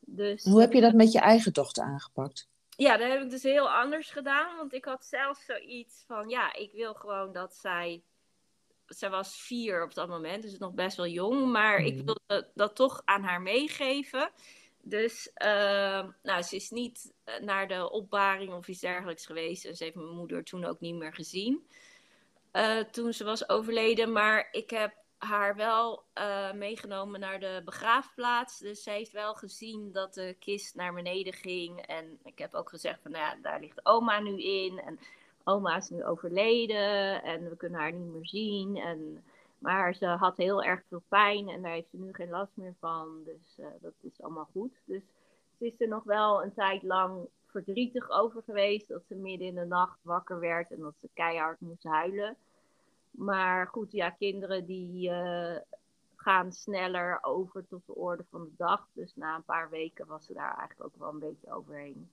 [0.00, 2.48] Dus, hoe heb je dat met je eigen dochter aangepakt?
[2.76, 4.56] Ja, dat heb ik dus heel anders gedaan.
[4.56, 8.02] Want ik had zelf zoiets van, ja, ik wil gewoon dat zij...
[8.86, 11.52] Zij was vier op dat moment, dus nog best wel jong.
[11.52, 12.04] Maar ik hmm.
[12.04, 14.30] wilde dat toch aan haar meegeven.
[14.84, 19.64] Dus uh, nou, ze is niet eh, naar de opbaring of iets dergelijks geweest.
[19.64, 21.66] En ze heeft mijn moeder toen ook niet meer gezien.
[22.52, 24.12] Uh, toen ze was overleden.
[24.12, 28.58] Maar ik heb haar wel uh, meegenomen naar de begraafplaats.
[28.58, 31.80] Dus ze heeft wel gezien dat de kist naar beneden ging.
[31.86, 34.78] En ik heb ook gezegd van, nou ja, daar ligt oma nu in.
[34.78, 34.98] En
[35.44, 37.22] oma is nu overleden.
[37.22, 38.76] En we kunnen haar niet meer zien.
[38.76, 39.24] En
[39.62, 42.74] maar ze had heel erg veel pijn en daar heeft ze nu geen last meer
[42.78, 43.22] van.
[43.24, 44.80] Dus uh, dat is allemaal goed.
[44.84, 45.02] Dus
[45.58, 48.88] ze is er nog wel een tijd lang verdrietig over geweest.
[48.88, 52.36] Dat ze midden in de nacht wakker werd en dat ze keihard moest huilen.
[53.10, 55.56] Maar goed, ja, kinderen die uh,
[56.16, 58.88] gaan sneller over tot de orde van de dag.
[58.92, 62.10] Dus na een paar weken was ze daar eigenlijk ook wel een beetje overheen.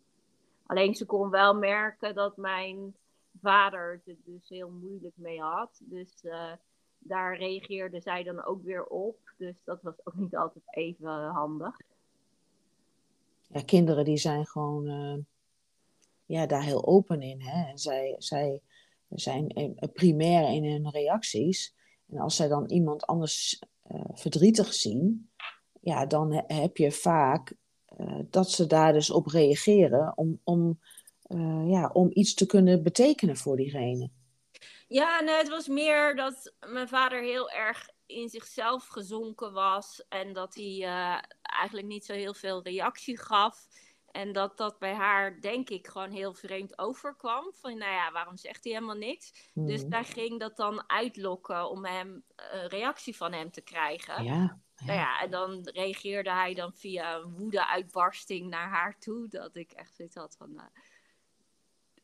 [0.66, 2.96] Alleen ze kon wel merken dat mijn
[3.42, 5.82] vader het dus heel moeilijk mee had.
[5.84, 6.52] Dus uh,
[7.00, 9.18] daar reageerde zij dan ook weer op.
[9.38, 11.78] Dus dat was ook niet altijd even handig.
[13.48, 15.18] ja, kinderen die zijn gewoon eh,
[16.26, 17.42] ja, daar heel open in.
[17.42, 17.70] Hè?
[17.70, 18.62] En zij, zij
[19.10, 21.76] zijn primair in hun reacties.
[22.10, 25.30] En als zij dan iemand anders uh, verdrietig zien,
[25.82, 27.56] ja, dan heb je vaak
[28.30, 30.80] dat ze daar dus op reageren om, om,
[31.66, 34.10] ja, om iets te kunnen betekenen voor diegene.
[34.90, 40.34] Ja, nee, het was meer dat mijn vader heel erg in zichzelf gezonken was en
[40.34, 43.68] dat hij uh, eigenlijk niet zo heel veel reactie gaf.
[44.12, 47.52] En dat dat bij haar, denk ik, gewoon heel vreemd overkwam.
[47.54, 49.52] Van, nou ja, waarom zegt hij helemaal niks?
[49.54, 49.90] Dus mhm.
[49.90, 54.24] daar ging dat dan uitlokken om hem een reactie van hem te krijgen.
[54.24, 54.60] Ja, ja.
[54.86, 59.28] Nou ja, en dan reageerde hij dan via een woede-uitbarsting naar haar toe.
[59.28, 60.64] Dat ik echt zoiets had van, uh,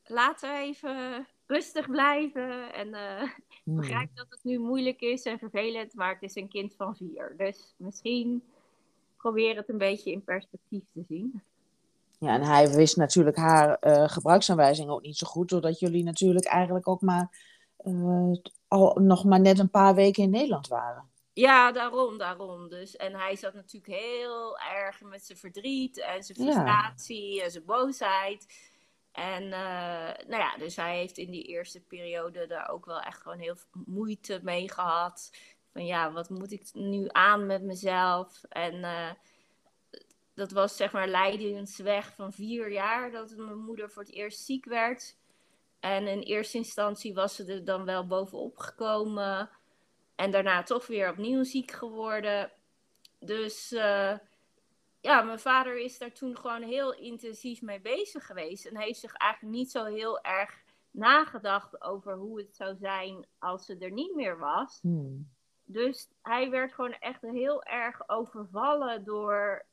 [0.04, 2.74] laten we even rustig blijven.
[2.74, 3.30] En uh,
[3.64, 7.34] begrijp dat het nu moeilijk is en vervelend, maar het is een kind van vier.
[7.38, 8.44] Dus misschien
[9.18, 11.42] probeer het een beetje in perspectief te zien.
[12.20, 16.46] Ja, en hij wist natuurlijk haar uh, gebruiksaanwijzing ook niet zo goed, doordat jullie natuurlijk
[16.46, 17.54] eigenlijk ook maar
[17.86, 18.36] uh,
[18.68, 21.10] al nog maar net een paar weken in Nederland waren.
[21.34, 22.70] Ja, daarom, daarom.
[22.70, 27.66] Dus, en hij zat natuurlijk heel erg met zijn verdriet en zijn frustratie en zijn
[27.66, 28.46] boosheid.
[29.16, 33.22] En uh, nou ja, dus hij heeft in die eerste periode daar ook wel echt
[33.22, 35.32] gewoon heel veel moeite mee gehad.
[35.72, 38.44] Van ja, wat moet ik nu aan met mezelf?
[38.50, 39.12] En uh,
[40.34, 44.66] dat was zeg maar leidingsweg van vier jaar dat mijn moeder voor het eerst ziek
[44.66, 45.18] werd.
[45.80, 49.50] En in eerste instantie was ze er dan wel bovenop gekomen.
[50.16, 52.52] En daarna toch weer opnieuw ziek geworden.
[53.20, 54.14] Dus uh,
[55.06, 58.66] ja, mijn vader is daar toen gewoon heel intensief mee bezig geweest.
[58.66, 63.66] En heeft zich eigenlijk niet zo heel erg nagedacht over hoe het zou zijn als
[63.66, 64.80] ze er niet meer was.
[64.82, 65.30] Hmm.
[65.64, 69.66] Dus hij werd gewoon echt heel erg overvallen door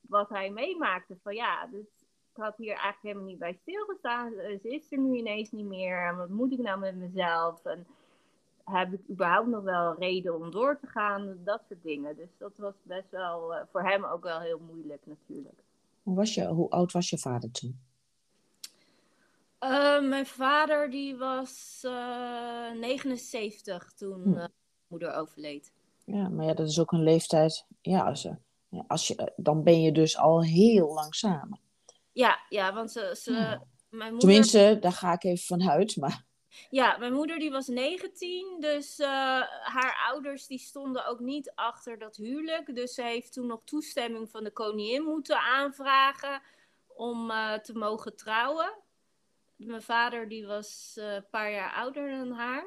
[0.00, 1.16] wat hij meemaakte.
[1.22, 1.86] Van ja, dus
[2.32, 4.32] ik had hier eigenlijk helemaal niet bij stilgestaan.
[4.32, 6.06] Ze is er nu ineens niet meer.
[6.06, 7.64] En wat moet ik nou met mezelf?
[7.64, 7.86] En
[8.70, 11.38] heb ik überhaupt nog wel reden om door te gaan?
[11.44, 12.16] Dat soort dingen.
[12.16, 15.62] Dus dat was best wel uh, voor hem ook wel heel moeilijk natuurlijk.
[16.02, 17.80] Hoe, was je, hoe oud was je vader toen?
[19.60, 24.46] Uh, mijn vader die was uh, eh, 79 toen hm.
[24.86, 25.72] moeder overleed.
[26.04, 27.66] Ja, maar ja, dat is ook een leeftijd.
[27.80, 28.28] Ja, als,
[28.86, 31.60] als je, dan ben je dus al heel lang samen.
[32.12, 33.32] Ja, ja want ze, ze,
[33.88, 34.18] mijn moeder...
[34.18, 36.24] Tenminste, daar ga ik even vanuit, maar...
[36.70, 39.06] Ja, mijn moeder die was 19, dus uh,
[39.62, 42.74] haar ouders die stonden ook niet achter dat huwelijk.
[42.74, 46.42] Dus ze heeft toen nog toestemming van de koningin moeten aanvragen
[46.86, 48.72] om uh, te mogen trouwen.
[49.56, 52.64] Mijn vader die was uh, een paar jaar ouder dan haar.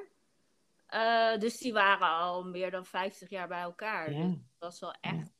[1.39, 4.11] dus die waren al meer dan 50 jaar bij elkaar.
[4.11, 4.17] Ja.
[4.17, 5.31] Dus het was wel echt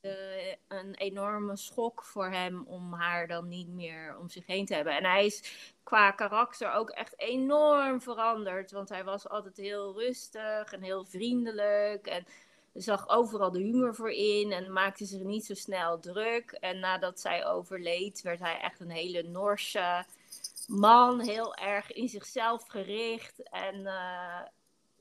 [0.68, 4.96] een enorme schok voor hem om haar dan niet meer om zich heen te hebben.
[4.96, 8.72] En hij is qua karakter ook echt enorm veranderd.
[8.72, 12.08] Want hij was altijd heel rustig en heel vriendelijk.
[12.08, 12.26] En
[12.74, 16.52] zag overal de humor voor in en maakte zich niet zo snel druk.
[16.52, 20.06] En nadat zij overleed, werd hij echt een hele Norse
[20.68, 21.22] man.
[21.22, 23.50] Heel erg in zichzelf gericht.
[23.50, 24.42] En uh,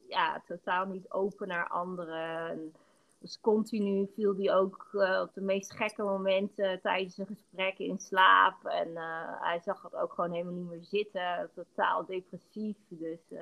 [0.08, 2.74] ja, totaal niet open naar anderen.
[3.20, 7.98] Dus continu viel hij ook uh, op de meest gekke momenten tijdens een gesprek in
[7.98, 8.64] slaap.
[8.64, 11.50] En uh, hij zag het ook gewoon helemaal niet meer zitten.
[11.54, 12.76] Totaal depressief.
[12.88, 13.40] Dus, uh,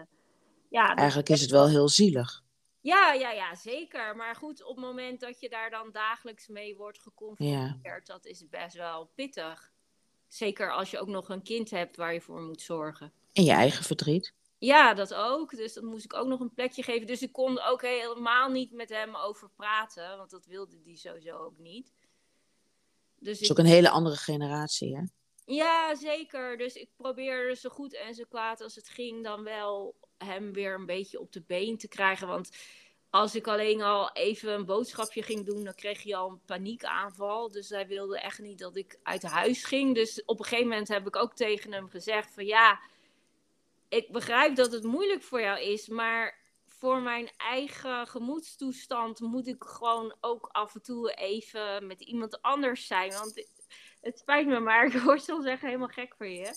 [0.69, 2.45] ja, dus Eigenlijk is het wel heel zielig.
[2.81, 4.17] Ja, ja, ja, zeker.
[4.17, 8.15] Maar goed, op het moment dat je daar dan dagelijks mee wordt geconfronteerd, ja.
[8.15, 9.73] dat is best wel pittig.
[10.29, 13.13] Zeker als je ook nog een kind hebt waar je voor moet zorgen.
[13.33, 14.35] En je eigen verdriet.
[14.59, 15.57] Ja, dat ook.
[15.57, 17.07] Dus dat moest ik ook nog een plekje geven.
[17.07, 21.37] Dus ik kon ook helemaal niet met hem over praten, want dat wilde die sowieso
[21.37, 21.93] ook niet.
[23.19, 25.03] Dus het is ook een hele andere generatie, hè?
[25.45, 26.57] Ja, zeker.
[26.57, 30.75] Dus ik probeerde zo goed en zo kwaad als het ging dan wel hem weer
[30.75, 32.29] een beetje op de been te krijgen.
[32.29, 32.51] Want
[33.11, 37.51] als ik alleen al even een boodschapje ging doen, dan kreeg hij al een paniekaanval.
[37.51, 39.95] Dus hij wilde echt niet dat ik uit huis ging.
[39.95, 42.81] Dus op een gegeven moment heb ik ook tegen hem gezegd van ja
[43.89, 49.63] ik begrijp dat het moeilijk voor jou is, maar voor mijn eigen gemoedstoestand moet ik
[49.65, 53.13] gewoon ook af en toe even met iemand anders zijn.
[53.13, 53.49] Want
[54.01, 56.55] het spijt me, maar ik word soms echt helemaal gek voor je.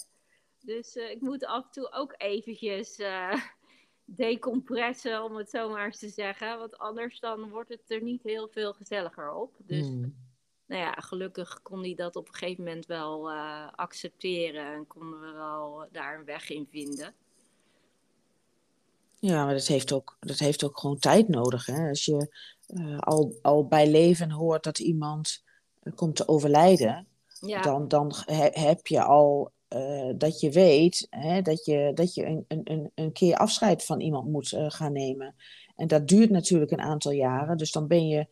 [0.59, 3.35] Dus uh, ik moet af en toe ook eventjes uh,
[4.05, 6.57] decompressen, om het zo maar eens te zeggen.
[6.57, 9.55] Want anders dan wordt het er niet heel veel gezelliger op.
[9.57, 10.28] Dus hmm.
[10.69, 14.73] Nou ja, gelukkig kon hij dat op een gegeven moment wel uh, accepteren.
[14.73, 17.13] En konden we wel daar een weg in vinden.
[19.19, 21.65] Ja, maar dat heeft ook, dat heeft ook gewoon tijd nodig.
[21.65, 21.89] Hè?
[21.89, 22.33] Als je
[22.67, 25.43] uh, al, al bij leven hoort dat iemand
[25.83, 27.07] uh, komt te overlijden,
[27.39, 27.61] Ja.
[27.61, 32.25] dan, dan he- heb je al eh, dat je weet hè, dat je, dat je
[32.25, 35.35] een, een, een, een keer afscheid van iemand moet eh, gaan nemen.
[35.75, 37.57] En dat duurt natuurlijk een aantal jaren.
[37.57, 38.27] Dus dan ben je,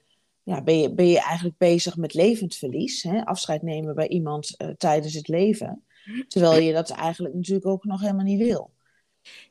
[0.47, 3.03] ja, ben je, ben je eigenlijk bezig met levend verlies.
[3.03, 3.25] Hè?
[3.25, 5.85] Afscheid nemen bij iemand eh, tijdens het leven.
[6.27, 8.73] Terwijl je dat eigenlijk natuurlijk ook nog helemaal niet wil.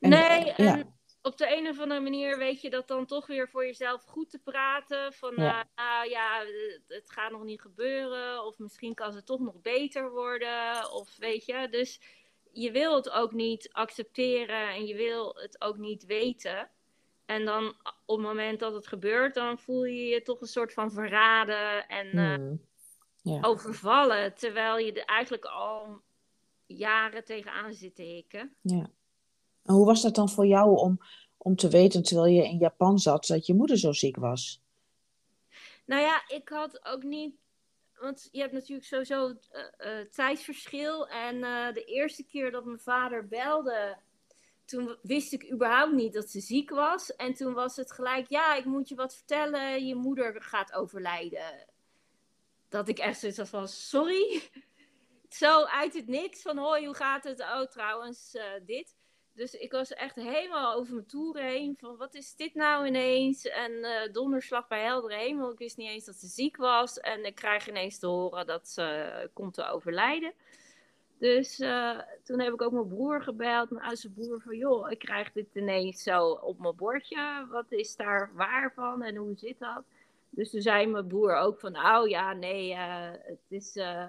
[0.00, 0.82] En, nee, eh, ja.
[1.22, 4.30] op de een of andere manier weet je dat dan toch weer voor jezelf goed
[4.30, 5.12] te praten.
[5.12, 5.61] Van, Ja.
[5.61, 8.44] eh, nou ja, het, het gaat nog niet gebeuren.
[8.44, 10.92] Of misschien kan het toch nog beter worden.
[10.92, 12.00] Of weet je, dus
[12.52, 16.70] je wil het ook niet accepteren en je wil het ook niet weten.
[17.26, 20.72] En dan op het moment dat het gebeurt, dan voel je je toch een soort
[20.72, 22.58] van verraden en eh,
[23.32, 23.44] Hmm.
[23.44, 24.34] Overvallen.
[24.34, 26.00] Terwijl je er eigenlijk al
[26.66, 28.54] jaren tegenaan zit te hikken.
[28.60, 28.90] Ja.
[29.62, 31.00] En hoe was dat dan voor jou om,
[31.36, 34.60] om te weten, terwijl je in Japan zat, dat je moeder zo ziek was?
[35.84, 37.34] Nou ja, ik had ook niet.
[38.00, 39.34] Want je hebt natuurlijk sowieso
[39.76, 41.08] eh, tijdsverschil.
[41.08, 41.40] En
[41.74, 43.96] de eerste keer dat mijn vader belde,
[44.66, 47.16] toen wist ik überhaupt niet dat ze ziek was.
[47.16, 49.87] En toen was het gelijk, ja, ik moet je wat vertellen.
[49.87, 51.66] Je moeder gaat overlijden.
[52.68, 54.42] Dat ik echt zoiets van, sorry.
[55.29, 57.40] Zo uit het niks van, hoi, hoe gaat het?
[57.40, 58.96] Oh, trouwens, eh, dit.
[59.33, 61.76] Dus ik was echt helemaal over mijn toeren heen.
[61.76, 63.44] Van wat is dit nou ineens?
[63.44, 65.52] En eh, donderslag bij heldere hemel.
[65.52, 67.00] Ik wist niet eens dat ze ziek was.
[67.00, 70.35] En ik krijg ineens te horen dat ze komt te overlijden.
[71.18, 74.98] Dus eh, toen heb ik ook mijn broer gebeld, mijn oudste broer, van joh, ik
[74.98, 77.46] krijg dit ineens zo op mijn bordje.
[77.50, 79.83] Wat is daar waar van en hoe zit dat?
[80.31, 84.07] Dus toen zei mijn broer ook van, oh ja, nee, eh, het is eh,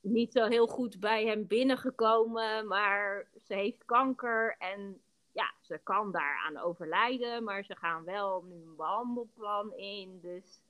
[0.00, 5.00] niet zo heel goed bij hem binnengekomen, maar ze heeft kanker en
[5.32, 10.60] ja, ze kan daaraan overlijden, maar ze gaan wel nu een behandelplan in, dus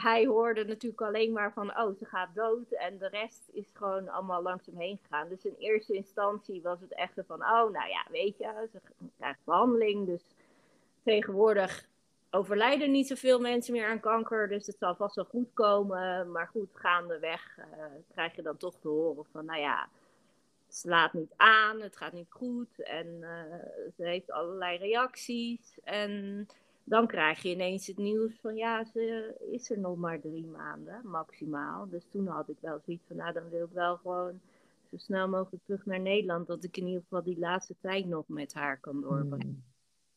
[0.00, 2.70] hij hoorde natuurlijk alleen maar van, oh, ze gaat dood.
[2.70, 5.28] En de rest is gewoon allemaal langs hem heen gegaan.
[5.28, 8.80] Dus in eerste instantie was het echt van, oh, nou ja, weet je, ze
[9.18, 10.06] krijgt behandeling.
[10.06, 10.22] Dus
[11.02, 11.88] tegenwoordig
[12.30, 14.48] overlijden niet zoveel mensen meer aan kanker.
[14.48, 16.30] Dus het zal vast wel goed komen.
[16.30, 17.64] Maar goed, gaandeweg uh,
[18.12, 19.88] krijg je dan toch te horen van, nou ja,
[20.68, 22.80] slaat niet aan, het gaat niet goed.
[22.82, 25.78] En uh, ze heeft allerlei reacties.
[25.84, 26.46] En
[26.88, 31.00] dan krijg je ineens het nieuws van ja, ze is er nog maar drie maanden
[31.04, 31.88] maximaal.
[31.88, 34.40] Dus toen had ik wel zoiets van, nou dan wil ik wel gewoon
[34.90, 36.46] zo snel mogelijk terug naar Nederland.
[36.46, 39.46] Dat ik in ieder geval die laatste tijd nog met haar kan doorbrengen.
[39.46, 39.64] Mm.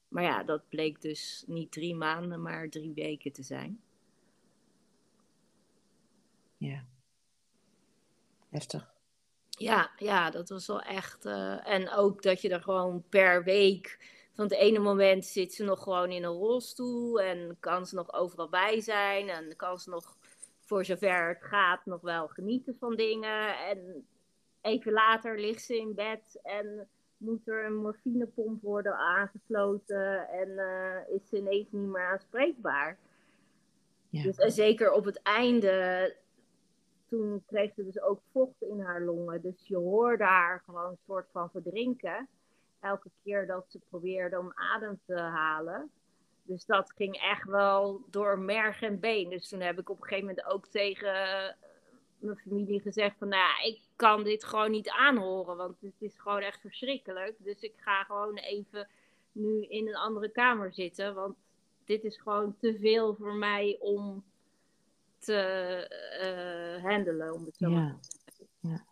[0.07, 3.81] Maar ja, dat bleek dus niet drie maanden, maar drie weken te zijn.
[6.57, 6.83] Ja.
[8.49, 8.93] Heftig.
[9.49, 11.25] Ja, ja, dat was wel echt.
[11.25, 15.63] Uh, en ook dat je er gewoon per week van het ene moment zit ze
[15.63, 19.89] nog gewoon in een rolstoel en kan ze nog overal bij zijn en kan ze
[19.89, 20.17] nog,
[20.59, 23.57] voor zover het gaat, nog wel genieten van dingen.
[23.57, 24.07] En
[24.61, 31.15] even later ligt ze in bed en moet er een morfinepomp worden aangesloten en uh,
[31.15, 32.97] is ze ineens niet meer aanspreekbaar.
[34.09, 34.23] Ja.
[34.23, 36.15] Dus, en zeker op het einde,
[37.09, 39.41] toen kreeg ze dus ook vocht in haar longen.
[39.41, 42.27] Dus je hoorde haar gewoon een soort van verdrinken
[42.79, 45.91] elke keer dat ze probeerde om adem te halen.
[46.43, 49.29] Dus dat ging echt wel door merg en been.
[49.29, 51.55] Dus toen heb ik op een gegeven moment ook tegen
[52.19, 56.19] mijn familie gezegd van, nou ja, ik kan dit gewoon niet aanhoren, want het is
[56.19, 57.35] gewoon echt verschrikkelijk.
[57.39, 58.87] Dus ik ga gewoon even
[59.31, 61.35] nu in een andere kamer zitten, want
[61.85, 64.23] dit is gewoon te veel voor mij om
[65.17, 65.41] te
[66.21, 67.99] uh, handelen, om het zo ja.
[68.59, 68.85] ja.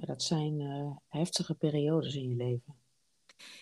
[0.00, 2.84] Dat zijn uh, heftige periodes in je leven.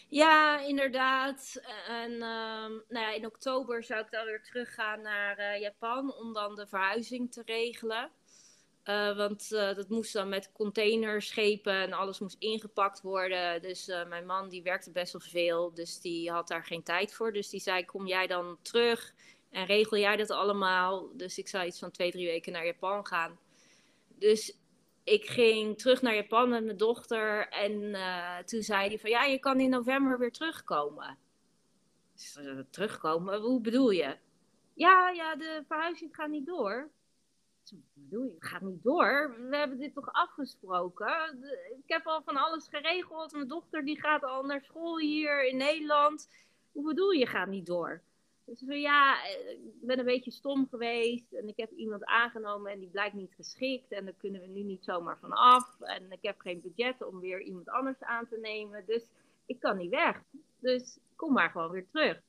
[0.09, 1.61] Ja, inderdaad.
[1.89, 6.33] En uh, nou ja, in oktober zou ik dan weer teruggaan naar uh, Japan om
[6.33, 8.11] dan de verhuizing te regelen.
[8.85, 13.63] Uh, want dat moest dan met containerschepen en alles moest ingepakt worden.
[13.63, 17.33] Dus mijn man die werkte best wel veel, dus die had daar geen tijd voor.
[17.33, 19.15] Dus die zei, kom jij dan terug
[19.51, 21.17] en regel jij dat allemaal?
[21.17, 23.39] Dus ik zou iets van twee, drie weken naar Japan gaan.
[24.19, 24.59] Dus
[25.05, 27.49] ik ging terug naar Japan met mijn dochter.
[27.49, 31.19] En uh, toen zei hij van ja, je kan in november weer terugkomen.
[32.13, 33.41] Dus, uh, terugkomen?
[33.41, 34.17] Hoe bedoel je?
[34.75, 36.91] Ja, ja, de verhuizing gaat niet door.
[37.71, 38.35] Wat bedoel je?
[38.35, 39.37] Het gaat niet door.
[39.49, 41.45] We hebben dit toch afgesproken?
[41.77, 43.33] Ik heb al van alles geregeld.
[43.33, 46.29] Mijn dochter die gaat al naar school hier in Nederland.
[46.73, 48.03] Hoe bedoel je gaat niet door?
[48.45, 52.79] Dus van ja, ik ben een beetje stom geweest en ik heb iemand aangenomen en
[52.79, 55.81] die blijkt niet geschikt en daar kunnen we nu niet zomaar van af.
[55.81, 59.09] En ik heb geen budget om weer iemand anders aan te nemen, dus
[59.47, 60.23] ik kan niet weg.
[60.59, 62.23] Dus kom maar gewoon weer terug.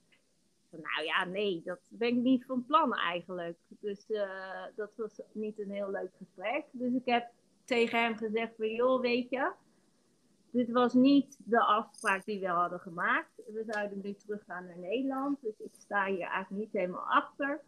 [0.70, 3.58] Nou ja, nee, dat ben ik niet van plan eigenlijk.
[3.68, 6.66] Dus uh, dat was niet een heel leuk gesprek.
[6.72, 7.30] Dus ik heb
[7.66, 9.52] tegen hem gezegd van, joh, weet je,
[10.56, 13.42] dit was niet de afspraak die we hadden gemaakt.
[13.48, 15.42] We zouden nu teruggaan naar Nederland.
[15.42, 17.62] Dus ik sta hier eigenlijk niet helemaal achter.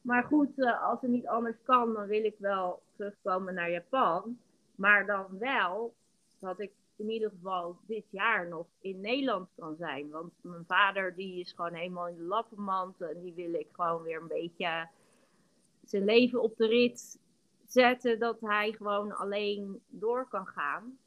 [0.00, 4.38] Maar goed, uh, als het niet anders kan, dan wil ik wel terugkomen naar Japan.
[4.74, 5.94] Maar dan wel
[6.38, 10.10] dat ik in ieder geval dit jaar nog in Nederland kan zijn.
[10.10, 13.00] Want mijn vader die is gewoon helemaal in de lappenmand.
[13.00, 14.88] En die wil ik gewoon weer een beetje
[15.84, 17.20] zijn leven op de rit
[17.66, 18.18] zetten.
[18.18, 20.98] Dat hij gewoon alleen door kan gaan.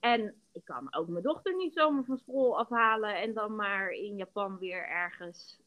[0.00, 4.16] En ik kan ook mijn dochter niet zomaar van school afhalen en dan maar in
[4.16, 5.60] Japan weer ergens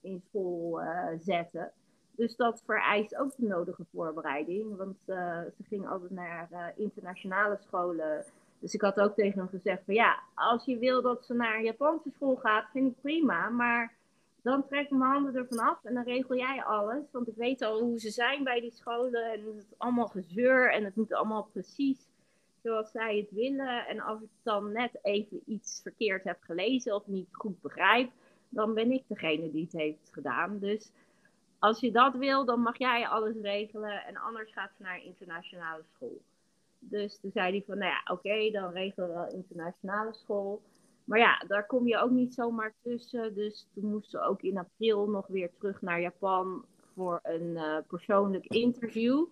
[0.00, 1.72] in school uh, zetten.
[2.16, 4.76] Dus dat vereist ook de nodige voorbereiding.
[4.76, 8.24] Want uh, ze ging altijd naar uh, internationale scholen.
[8.58, 11.56] Dus ik had ook tegen hem gezegd van ja, als je wil dat ze naar
[11.56, 13.48] een Japanse school gaat, vind ik prima.
[13.48, 13.94] Maar
[14.42, 17.10] dan trek ik mijn handen ervan af en dan regel jij alles.
[17.10, 19.32] Want ik weet al hoe ze zijn bij die scholen.
[19.32, 22.05] En het is allemaal gezeur en het moet allemaal precies
[22.66, 23.86] zoals zij het willen.
[23.86, 28.10] En als ik dan net even iets verkeerd heb gelezen of niet goed begrijp,
[28.48, 30.58] dan ben ik degene die het heeft gedaan.
[30.58, 30.92] Dus
[31.58, 35.82] als je dat wil, dan mag jij alles regelen en anders gaat ze naar internationale
[35.94, 36.20] school.
[36.78, 40.62] Dus toen zei hij van, nou ja, oké, dan regelen we internationale school.
[41.04, 43.34] Maar ja, daar kom je ook niet zomaar tussen.
[43.34, 46.64] Dus toen moesten we ook in april nog weer terug naar Japan
[46.94, 49.26] voor een uh, persoonlijk interview.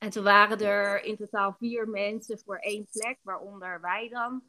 [0.00, 4.42] En toen waren er in totaal vier mensen voor één plek, waaronder wij dan.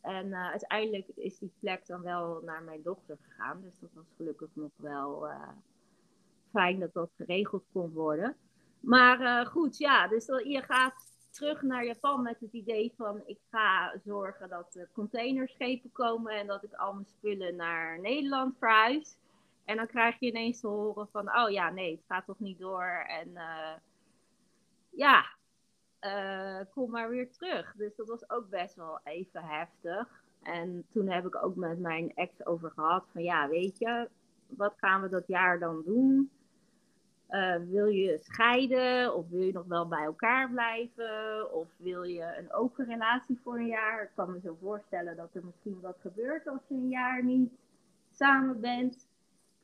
[0.00, 3.62] En uh, uiteindelijk is die plek dan wel naar mijn dochter gegaan.
[3.62, 5.48] Dus dat was gelukkig nog wel uh,
[6.50, 8.36] fijn dat dat geregeld kon worden.
[8.80, 10.94] Maar uh, goed, ja, dus je gaat
[11.30, 16.46] terug naar Japan met het idee van ik ga zorgen dat er containerschepen komen en
[16.46, 19.16] dat ik al mijn spullen naar Nederland verhuis.
[19.64, 22.58] En dan krijg je ineens te horen van, oh ja, nee, het gaat toch niet
[22.58, 23.04] door.
[23.06, 23.36] En
[24.96, 25.24] ja,
[26.00, 27.72] uh, kom maar weer terug.
[27.76, 30.24] Dus dat was ook best wel even heftig.
[30.42, 34.08] En toen heb ik ook met mijn ex over gehad van ja, weet je,
[34.46, 36.30] wat gaan we dat jaar dan doen?
[37.30, 41.52] Uh, wil je scheiden of wil je nog wel bij elkaar blijven?
[41.52, 44.02] Of wil je een open relatie voor een jaar?
[44.02, 47.52] Ik kan me zo voorstellen dat er misschien wat gebeurt als je een jaar niet
[48.10, 49.06] samen bent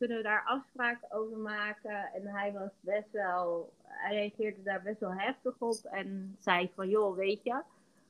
[0.03, 2.12] kunnen we daar afspraken over maken?
[2.12, 3.72] En hij was best wel,
[4.03, 7.63] hij reageerde daar best wel heftig op en zei van, joh, weet je,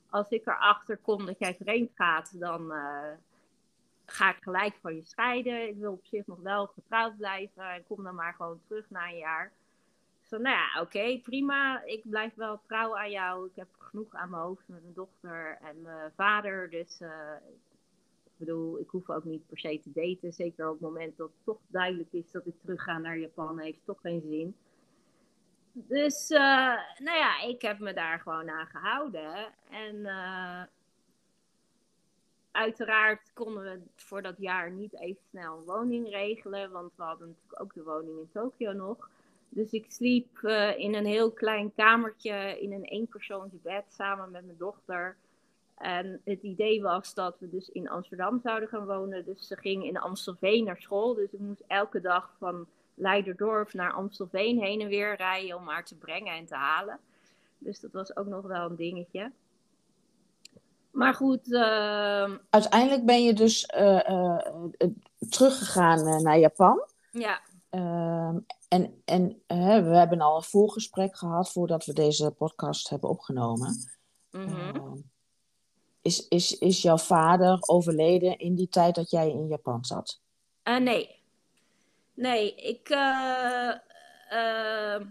[0.09, 3.11] als ik erachter kom dat jij vreemd gaat, dan uh,
[4.05, 5.67] ga ik gelijk van je scheiden.
[5.67, 9.07] Ik wil op zich nog wel getrouwd blijven en kom dan maar gewoon terug na
[9.07, 9.51] een jaar.
[10.21, 11.83] Zo, nou ja, oké, prima.
[11.83, 13.47] Ik blijf wel trouw aan jou.
[13.47, 16.69] Ik heb genoeg aan mijn hoofd met mijn dochter en mijn vader.
[16.69, 17.09] Dus uh,
[18.23, 20.33] ik bedoel, ik hoef ook niet per se te daten.
[20.33, 23.59] Zeker op het moment dat het toch duidelijk is dat ik terug ga naar Japan,
[23.59, 24.55] heeft toch geen zin.
[25.75, 26.39] Dus, uh,
[26.97, 29.53] nou ja, ik heb me daar gewoon aan gehouden.
[29.69, 30.61] En uh,
[32.51, 37.27] uiteraard konden we voor dat jaar niet even snel een woning regelen, want we hadden
[37.27, 39.09] natuurlijk ook de woning in Tokio nog.
[39.49, 44.57] Dus ik sliep uh, in een heel klein kamertje in een eenpersoonsbed samen met mijn
[44.57, 45.17] dochter.
[45.77, 49.25] En het idee was dat we dus in Amsterdam zouden gaan wonen.
[49.25, 51.13] Dus ze ging in Amstelveen naar school.
[51.13, 55.85] Dus ik moest elke dag van Leiderdorp naar Amstelveen heen en weer rijden om haar
[55.85, 56.99] te brengen en te halen.
[57.57, 59.31] Dus dat was ook nog wel een dingetje.
[60.91, 61.47] Maar goed.
[61.47, 62.33] Uh...
[62.49, 64.37] Uiteindelijk ben je dus uh, uh,
[65.29, 66.87] teruggegaan naar Japan.
[67.11, 67.41] Ja.
[67.69, 68.37] Ehm,
[68.67, 73.75] en en we hebben al een voorgesprek gehad voordat we deze podcast hebben opgenomen.
[74.31, 75.11] Mm -hmm.
[76.01, 80.21] Is, is, is jouw vader overleden in die tijd dat jij in Japan zat?
[80.63, 81.22] Nee.
[82.13, 82.89] Nee, ik.
[82.89, 83.73] Uh,
[84.31, 85.01] uh,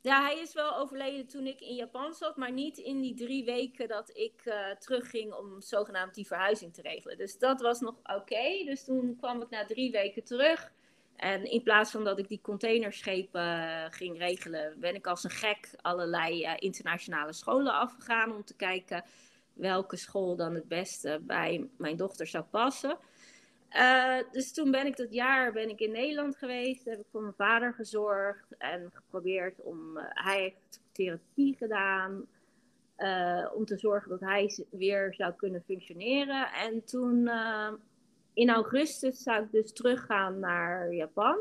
[0.00, 3.44] ja, hij is wel overleden toen ik in Japan zat, maar niet in die drie
[3.44, 7.16] weken dat ik terugging om zogenaamd die verhuizing te regelen.
[7.16, 8.64] Dus dat was nog oké.
[8.64, 10.72] Dus toen kwam ik na drie weken terug.
[11.16, 15.68] En in plaats van dat ik die containerschepen ging regelen, ben ik als een gek
[15.76, 19.04] allerlei internationale scholen afgegaan om te kijken
[19.52, 22.98] welke school dan het beste bij mijn dochter zou passen.
[23.76, 27.22] Uh, dus toen ben ik dat jaar ben ik in Nederland geweest, heb ik voor
[27.22, 32.26] mijn vader gezorgd en geprobeerd om, uh, hij heeft therapie gedaan,
[32.98, 36.52] uh, om te zorgen dat hij weer zou kunnen functioneren.
[36.52, 37.30] En toen
[38.34, 41.38] in augustus zou ik dus teruggaan naar Japan.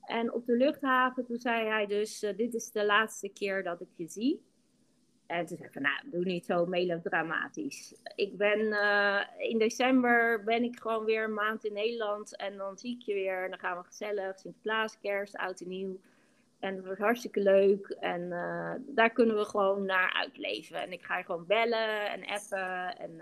[0.00, 3.88] En op de luchthaven, toen zei hij dus, dit is de laatste keer dat ik
[3.96, 4.40] je zie.
[5.26, 7.94] En toen zei van, nou, doe niet zo melodramatisch.
[8.14, 12.36] Ik ben, uh, in december ben ik gewoon weer een maand in Nederland.
[12.36, 13.44] En dan zie ik je weer.
[13.44, 16.00] En dan gaan we gezellig, Sinterklaas, kerst, oud en nieuw.
[16.58, 17.86] En dat wordt hartstikke leuk.
[18.00, 20.82] En uh, daar kunnen we gewoon naar uitleven.
[20.82, 22.98] En ik ga je gewoon bellen en appen.
[22.98, 23.16] En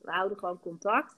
[0.00, 1.16] we houden gewoon contact.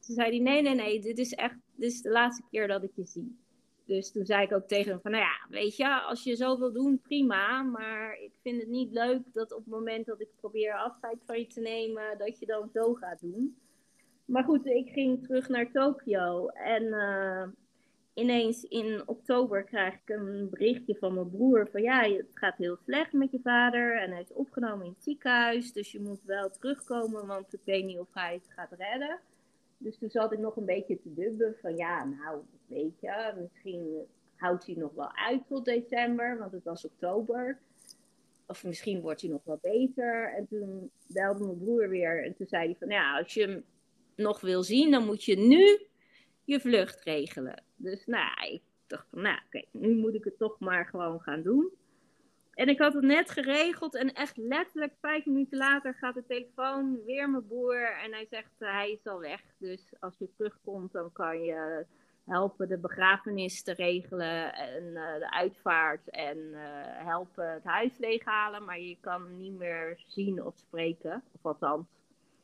[0.00, 2.82] Toen zei hij, nee, nee, nee, dit is echt, dit is de laatste keer dat
[2.82, 3.43] ik je zie.
[3.86, 6.58] Dus toen zei ik ook tegen hem van, nou ja, weet je, als je zo
[6.58, 7.62] wil doen, prima.
[7.62, 11.38] Maar ik vind het niet leuk dat op het moment dat ik probeer afscheid van
[11.38, 13.56] je te nemen, dat je dan zo gaat doen.
[14.24, 16.48] Maar goed, ik ging terug naar Tokio.
[16.48, 17.46] En uh,
[18.14, 22.76] ineens in oktober krijg ik een berichtje van mijn broer van, ja, het gaat heel
[22.84, 24.00] slecht met je vader.
[24.00, 27.84] En hij is opgenomen in het ziekenhuis, dus je moet wel terugkomen, want ik weet
[27.84, 29.20] niet of hij het gaat redden.
[29.84, 34.06] Dus toen zat ik nog een beetje te dubben van ja, nou, weet je, misschien
[34.36, 37.58] houdt hij nog wel uit tot december, want het was oktober.
[38.46, 40.34] Of misschien wordt hij nog wel beter.
[40.36, 43.64] En toen belde mijn broer weer en toen zei hij van ja, als je hem
[44.16, 45.86] nog wil zien, dan moet je nu
[46.44, 47.62] je vlucht regelen.
[47.76, 51.42] Dus nou, ik dacht van nou, oké, nu moet ik het toch maar gewoon gaan
[51.42, 51.72] doen.
[52.54, 57.04] En ik had het net geregeld en echt letterlijk vijf minuten later gaat de telefoon
[57.06, 59.40] weer mijn boer en hij zegt uh, hij is al weg.
[59.58, 61.86] Dus als je terugkomt dan kan je
[62.24, 66.58] helpen de begrafenis te regelen en uh, de uitvaart en uh,
[67.04, 68.64] helpen het huis leeghalen.
[68.64, 71.86] Maar je kan niet meer zien of spreken, of althans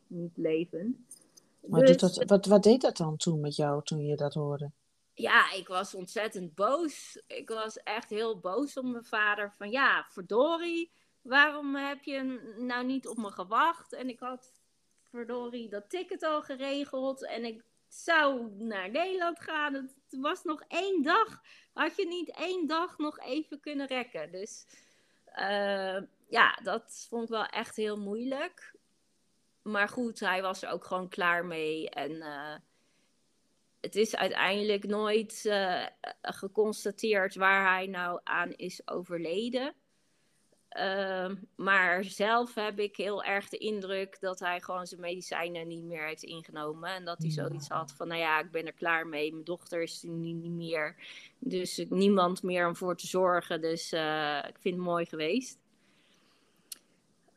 [0.07, 1.07] niet leven.
[1.67, 4.71] Maar dus, dat, wat, wat deed dat dan toen met jou toen je dat hoorde?
[5.21, 7.23] Ja, ik was ontzettend boos.
[7.27, 9.53] Ik was echt heel boos op mijn vader.
[9.57, 10.93] Van ja, verdorie,
[11.23, 12.23] waarom heb je
[12.59, 13.93] nou niet op me gewacht?
[13.93, 14.53] En ik had
[15.11, 17.27] verdorie dat ticket al geregeld.
[17.27, 19.75] En ik zou naar Nederland gaan.
[19.75, 21.41] Het was nog één dag.
[21.73, 24.33] Had je niet één dag nog even kunnen rekken?
[24.33, 24.67] Dus
[25.37, 28.75] uh, ja, dat vond ik wel echt heel moeilijk.
[29.63, 31.91] Maar goed, hij was er ook gewoon klaar mee.
[31.91, 32.55] En uh,
[33.81, 35.87] het is uiteindelijk nooit uh,
[36.23, 39.75] geconstateerd waar hij nou aan is overleden.
[40.79, 45.83] Uh, maar zelf heb ik heel erg de indruk dat hij gewoon zijn medicijnen niet
[45.83, 46.91] meer heeft ingenomen.
[46.91, 49.33] En dat hij zoiets had van, nou ja, ik ben er klaar mee.
[49.33, 50.97] Mijn dochter is er niet, niet meer.
[51.39, 53.61] Dus niemand meer om voor te zorgen.
[53.61, 55.59] Dus uh, ik vind het mooi geweest.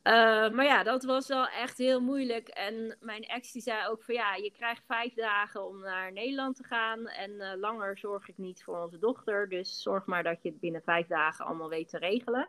[0.04, 2.48] Uh, maar ja, dat was wel echt heel moeilijk.
[2.48, 6.56] En mijn ex die zei ook van ja, je krijgt vijf dagen om naar Nederland
[6.56, 7.08] te gaan.
[7.08, 9.50] En uh, langer zorg ik niet voor onze dochter.
[9.50, 12.48] Dus zorg maar dat je het binnen vijf dagen allemaal weet te regelen.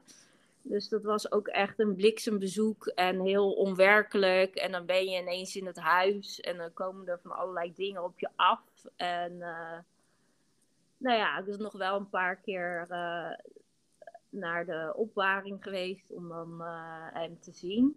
[0.63, 4.55] Dus dat was ook echt een bliksembezoek en heel onwerkelijk.
[4.55, 8.05] En dan ben je ineens in het huis en dan komen er van allerlei dingen
[8.05, 8.63] op je af.
[8.97, 9.79] En uh,
[10.97, 12.87] nou ja, is nog wel een paar keer
[14.35, 17.97] naar de opwaring geweest om dan uh, hem te zien.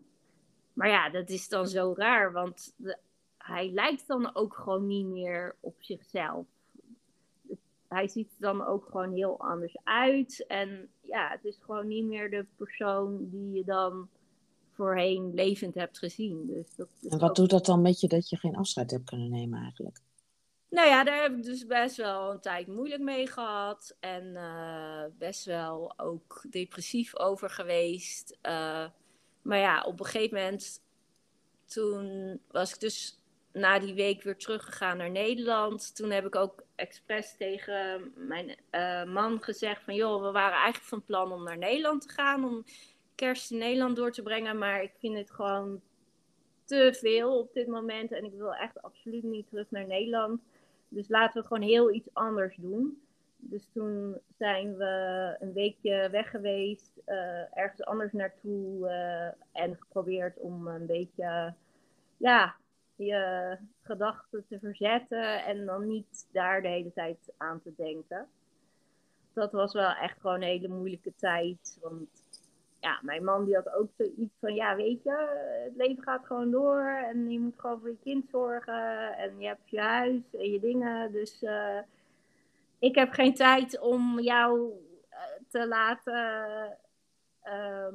[0.73, 2.97] Maar ja, dat is dan zo raar, want de,
[3.37, 6.45] hij lijkt dan ook gewoon niet meer op zichzelf.
[7.87, 10.45] Hij ziet er dan ook gewoon heel anders uit.
[10.47, 14.09] En ja, het is gewoon niet meer de persoon die je dan
[14.73, 16.45] voorheen levend hebt gezien.
[16.47, 19.29] Dus dat en wat doet dat dan met je dat je geen afscheid hebt kunnen
[19.29, 20.01] nemen eigenlijk?
[20.69, 23.95] Nou ja, daar heb ik dus best wel een tijd moeilijk mee gehad.
[23.99, 28.31] En uh, best wel ook depressief over geweest.
[28.31, 28.85] Uh,
[29.41, 30.83] maar ja, op een gegeven moment,
[31.65, 33.21] toen was ik dus
[33.53, 35.95] na die week weer teruggegaan naar Nederland.
[35.95, 39.95] Toen heb ik ook expres tegen mijn uh, man gezegd van...
[39.95, 42.45] joh, we waren eigenlijk van plan om naar Nederland te gaan...
[42.45, 42.63] om
[43.15, 44.57] kerst in Nederland door te brengen.
[44.57, 45.81] Maar ik vind het gewoon
[46.65, 48.11] te veel op dit moment.
[48.11, 50.41] En ik wil echt absoluut niet terug naar Nederland.
[50.89, 53.01] Dus laten we gewoon heel iets anders doen.
[53.37, 60.39] Dus toen zijn we een weekje weg geweest, uh, ergens anders naartoe uh, en geprobeerd
[60.39, 61.53] om een beetje
[62.17, 62.55] ja,
[62.95, 68.27] je gedachten te verzetten en dan niet daar de hele tijd aan te denken.
[69.33, 72.25] Dat was wel echt gewoon een hele moeilijke tijd, want
[72.87, 75.11] ja, mijn man die had ook zoiets van, ja, weet je,
[75.63, 79.47] het leven gaat gewoon door en je moet gewoon voor je kind zorgen en je
[79.47, 81.11] hebt je huis en je dingen.
[81.11, 81.79] Dus uh,
[82.79, 84.71] ik heb geen tijd om jou
[85.11, 85.17] uh,
[85.49, 86.77] te laten,
[87.43, 87.93] uh,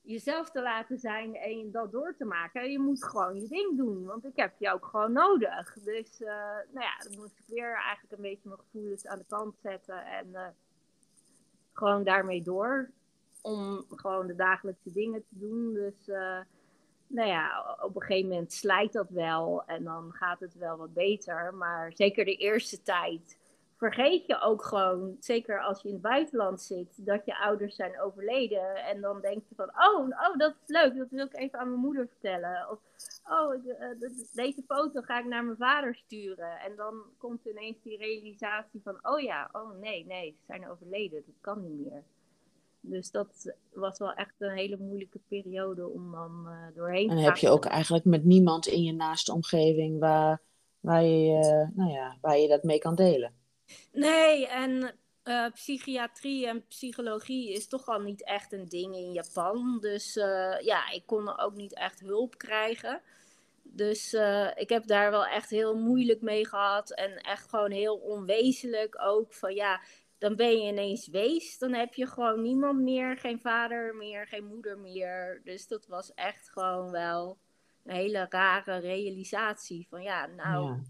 [0.00, 2.70] jezelf te laten zijn en dat door te maken.
[2.70, 5.72] Je moet gewoon je ding doen, want ik heb je ook gewoon nodig.
[5.72, 6.28] Dus, uh,
[6.72, 10.04] nou ja, dan moest ik weer eigenlijk een beetje mijn gevoelens aan de kant zetten
[10.06, 10.54] en
[11.72, 12.90] gewoon daarmee door
[13.42, 15.74] om gewoon de dagelijkse dingen te doen.
[15.74, 16.38] Dus uh,
[17.06, 20.94] nou ja, op een gegeven moment slijt dat wel en dan gaat het wel wat
[20.94, 21.54] beter.
[21.54, 23.38] Maar zeker de eerste tijd
[23.80, 28.00] vergeet je ook gewoon, zeker als je in het buitenland zit, dat je ouders zijn
[28.00, 28.76] overleden.
[28.76, 31.68] En dan denk je van, oh, oh dat is leuk, dat wil ik even aan
[31.68, 32.70] mijn moeder vertellen.
[32.70, 32.78] Of,
[33.24, 36.60] oh, eh, deze foto ga ik naar mijn vader sturen.
[36.60, 41.22] En dan komt ineens die realisatie van, oh ja, oh nee, nee, ze zijn overleden,
[41.26, 42.02] dat kan niet meer.
[42.80, 47.22] Dus dat was wel echt een hele moeilijke periode om dan uh, doorheen te gaan.
[47.22, 50.42] En heb je ook eigenlijk met niemand in je naaste omgeving waar,
[50.80, 53.34] waar, je, nou ja, waar je dat mee kan delen?
[53.92, 59.78] Nee, en uh, psychiatrie en psychologie is toch al niet echt een ding in Japan.
[59.80, 63.00] Dus uh, ja, ik kon ook niet echt hulp krijgen.
[63.62, 66.90] Dus uh, ik heb daar wel echt heel moeilijk mee gehad.
[66.90, 69.32] En echt gewoon heel onwezenlijk ook.
[69.32, 69.80] Van ja,
[70.20, 71.58] dan ben je ineens wees.
[71.58, 73.16] Dan heb je gewoon niemand meer.
[73.16, 75.40] Geen vader meer, geen moeder meer.
[75.44, 77.38] Dus dat was echt gewoon wel
[77.84, 79.86] een hele rare realisatie.
[79.88, 80.66] Van ja, nou...
[80.66, 80.80] Ja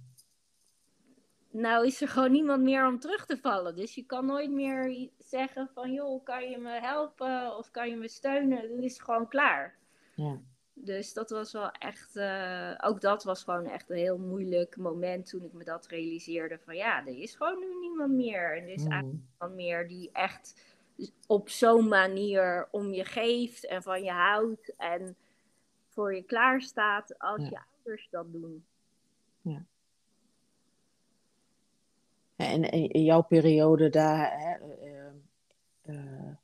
[1.51, 3.76] nou is er gewoon niemand meer om terug te vallen.
[3.76, 7.97] Dus je kan nooit meer zeggen van, joh, kan je me helpen of kan je
[7.97, 8.68] me steunen?
[8.68, 9.78] Dat is gewoon klaar.
[10.14, 10.41] Ja.
[10.85, 15.26] Dus dat was wel echt, uh, ook dat was gewoon echt een heel moeilijk moment
[15.26, 16.59] toen ik me dat realiseerde.
[16.59, 18.57] Van ja, er is gewoon nu niemand meer.
[18.57, 18.91] En er is mm.
[18.91, 20.62] eigenlijk niemand meer die echt
[21.26, 24.74] op zo'n manier om je geeft en van je houdt.
[24.76, 25.16] En
[25.89, 28.64] voor je klaar staat als je ouders dat doen.
[29.41, 29.64] Ja.
[32.37, 35.12] En in jouw periode daar hè, uh,
[35.87, 36.35] uh,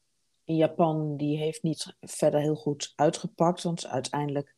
[0.47, 3.62] in Japan, die heeft niet verder heel goed uitgepakt.
[3.62, 4.55] Want uiteindelijk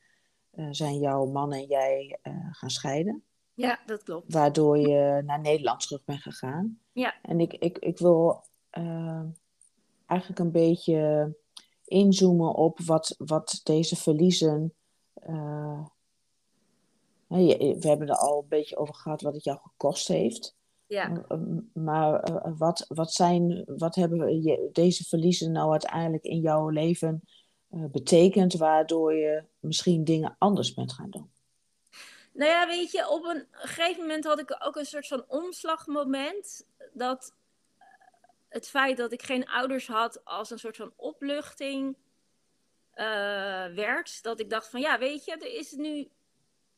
[0.52, 2.18] uh, zijn jouw man en jij
[2.50, 3.22] gaan scheiden.
[3.54, 4.32] Ja, dat klopt.
[4.32, 6.80] Waardoor je naar Nederland terug bent gegaan.
[6.92, 7.20] Ja.
[7.22, 8.44] En ik, ik, ik wil
[10.06, 11.34] eigenlijk een beetje
[11.84, 14.74] inzoomen op wat, wat deze verliezen.
[17.26, 20.57] we hebben er al een beetje over gehad wat het jou gekost heeft.
[20.88, 21.24] Ja.
[21.72, 27.22] Maar eh, wat, wat, zijn, wat hebben je, deze verliezen nou uiteindelijk in jouw leven
[27.70, 31.30] uh, betekend, waardoor je misschien dingen anders bent gaan doen?
[32.32, 36.66] Nou ja, weet je, op een gegeven moment had ik ook een soort van omslagmoment.
[36.92, 37.34] Dat
[37.78, 37.86] eh,
[38.48, 41.96] het feit dat ik geen ouders had als een soort van opluchting
[42.94, 43.04] uh,
[43.74, 44.22] werd.
[44.22, 46.08] Dat ik dacht van ja, weet je, er is nu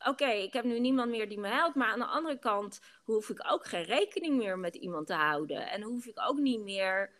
[0.08, 1.74] oké, ik heb nu niemand meer die me helpt.
[1.74, 5.70] Maar aan de andere kant hoef ik ook geen rekening meer met iemand te houden.
[5.70, 7.12] En hoef ik ook niet meer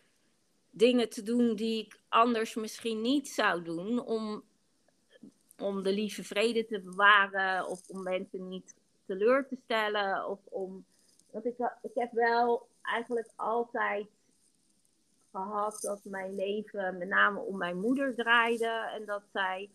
[0.71, 4.01] dingen te doen die ik anders misschien niet zou doen.
[4.05, 4.45] Om,
[5.59, 7.67] om de lieve vrede te bewaren.
[7.67, 8.75] Of om mensen niet
[9.07, 10.27] teleur te stellen.
[10.29, 10.85] Of om.
[11.31, 14.09] Want ik, ik heb wel eigenlijk altijd
[15.31, 18.91] gehad dat mijn leven met name om mijn moeder draaide.
[18.95, 19.71] En dat zij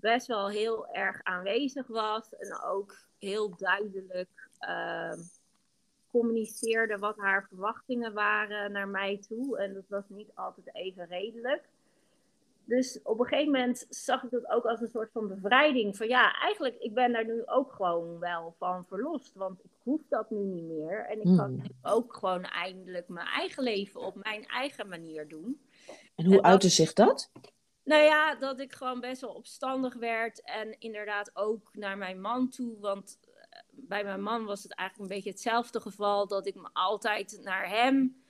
[0.00, 5.12] best wel heel erg aanwezig was en ook heel duidelijk uh,
[6.10, 9.58] communiceerde wat haar verwachtingen waren naar mij toe.
[9.58, 11.68] En dat was niet altijd even redelijk.
[12.64, 15.96] Dus op een gegeven moment zag ik dat ook als een soort van bevrijding.
[15.96, 19.34] Van ja, eigenlijk, ik ben daar nu ook gewoon wel van verlost.
[19.34, 21.06] Want ik hoef dat nu niet meer.
[21.06, 21.62] En ik kan hmm.
[21.82, 25.60] ook gewoon eindelijk mijn eigen leven op mijn eigen manier doen.
[26.14, 27.30] En hoe uitte zich dat?
[27.86, 30.42] Nou ja, dat ik gewoon best wel opstandig werd.
[30.42, 32.78] En inderdaad ook naar mijn man toe.
[32.78, 36.26] Want eh, bij mijn man was het eigenlijk een beetje hetzelfde geval.
[36.26, 38.22] Dat ik me altijd naar hem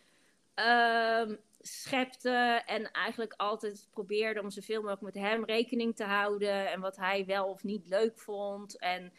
[0.57, 2.63] uh, schepte.
[2.67, 6.71] En eigenlijk altijd probeerde om zoveel mogelijk met hem rekening te houden.
[6.71, 8.79] En wat hij wel of niet leuk vond.
[8.79, 9.13] En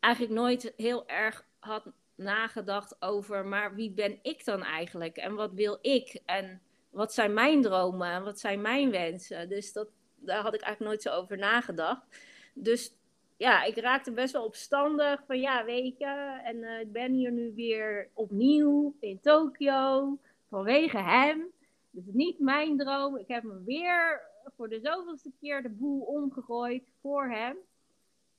[0.00, 3.46] eigenlijk nooit heel erg had nagedacht over.
[3.46, 5.16] Maar wie ben ik dan eigenlijk?
[5.16, 6.20] En wat wil ik?
[6.24, 6.60] En
[6.96, 9.48] wat zijn mijn dromen en wat zijn mijn wensen?
[9.48, 12.18] Dus dat, daar had ik eigenlijk nooit zo over nagedacht.
[12.54, 12.94] Dus
[13.36, 17.32] ja, ik raakte best wel opstandig van ja, weet je, en uh, ik ben hier
[17.32, 20.18] nu weer opnieuw in Tokio
[20.48, 21.52] vanwege hem.
[21.90, 23.16] Dus niet mijn droom.
[23.16, 24.20] Ik heb me weer
[24.56, 27.56] voor de zoveelste keer de boel omgegooid voor hem.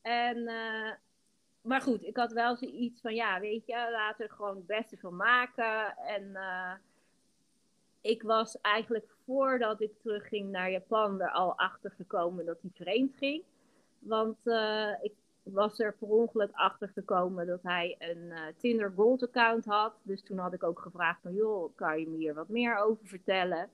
[0.01, 0.91] En, uh,
[1.61, 4.67] maar goed, ik had wel zoiets van ja, weet je, laten we er gewoon het
[4.67, 5.97] beste van maken.
[5.97, 6.73] En uh,
[8.01, 13.15] ik was eigenlijk voordat ik terugging naar Japan er al achter gekomen dat hij vreemd
[13.17, 13.43] ging.
[13.99, 19.23] Want uh, ik was er per ongeluk achter gekomen dat hij een uh, Tinder Gold
[19.23, 19.93] account had.
[20.03, 23.07] Dus toen had ik ook gevraagd van, joh, kan je me hier wat meer over
[23.07, 23.69] vertellen?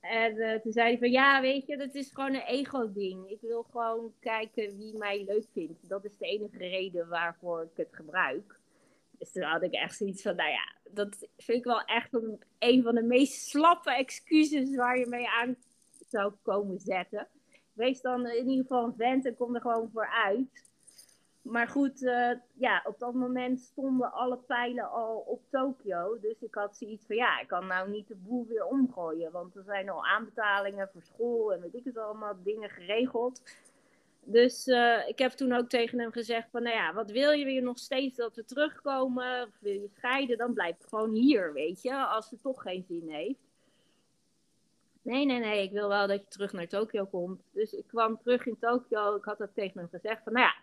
[0.00, 3.30] En uh, toen zei hij van, ja, weet je, dat is gewoon een ego-ding.
[3.30, 5.88] Ik wil gewoon kijken wie mij leuk vindt.
[5.88, 8.58] Dat is de enige reden waarvoor ik het gebruik.
[9.18, 12.14] Dus toen had ik echt zoiets van, nou ja, dat vind ik wel echt
[12.58, 15.56] een, van de meest slappe excuses waar je mee aan
[16.08, 17.28] zou komen zetten.
[17.72, 20.64] wees dan in ieder geval een vent en kom er gewoon voor uit.
[21.42, 26.18] Maar goed, uh, ja, op dat moment stonden alle pijlen al op Tokio.
[26.20, 29.32] Dus ik had zoiets van, ja, ik kan nou niet de boel weer omgooien.
[29.32, 33.42] Want er zijn al aanbetalingen voor school en weet ik het allemaal, dingen geregeld.
[34.28, 37.44] Dus uh, ik heb toen ook tegen hem gezegd van, nou ja, wat wil je?
[37.44, 39.42] weer nog steeds dat we terugkomen?
[39.42, 40.38] Of wil je scheiden?
[40.38, 43.40] Dan blijf ik gewoon hier, weet je, als het toch geen zin heeft.
[45.02, 47.42] Nee, nee, nee, ik wil wel dat je terug naar Tokio komt.
[47.52, 49.16] Dus ik kwam terug in Tokio.
[49.16, 50.54] Ik had dat tegen hem gezegd van, nou ja,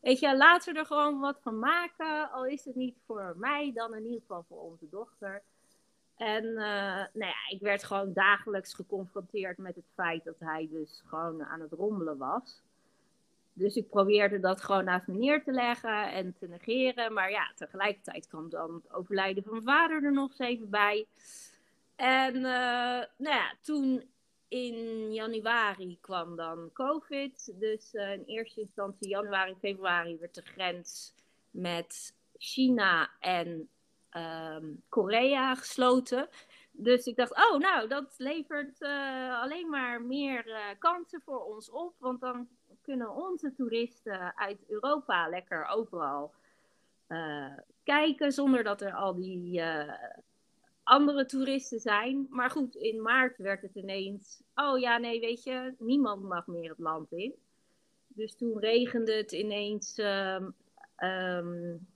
[0.00, 2.30] weet je, laten we er gewoon wat van maken.
[2.30, 5.42] Al is het niet voor mij, dan in ieder geval voor onze dochter.
[6.16, 6.56] En uh,
[7.12, 11.60] nou ja, ik werd gewoon dagelijks geconfronteerd met het feit dat hij dus gewoon aan
[11.60, 12.62] het rommelen was.
[13.52, 17.12] Dus ik probeerde dat gewoon naast me neer te leggen en te negeren.
[17.12, 21.06] Maar ja, tegelijkertijd kwam dan het overlijden van mijn vader er nog eens even bij.
[21.96, 22.42] En uh,
[23.16, 24.10] nou ja, toen
[24.48, 27.54] in januari kwam dan COVID.
[27.58, 31.14] Dus uh, in eerste instantie januari, februari werd de grens
[31.50, 33.68] met China en
[34.16, 36.28] um, Korea gesloten.
[36.70, 41.94] Dus ik dacht, oh nou, dat levert uh, alleen maar meer kansen voor ons op.
[41.98, 42.48] Want dan
[42.82, 46.32] kunnen onze toeristen uit Europa lekker overal
[47.84, 48.32] kijken.
[48.32, 49.62] Zonder dat er al die
[50.82, 52.26] andere toeristen zijn.
[52.30, 54.42] Maar goed, in maart werd het ineens.
[54.54, 57.34] Oh ja, nee, weet je, niemand mag meer het land in.
[58.08, 60.54] Dus toen regende het ineens um,
[60.98, 61.86] um,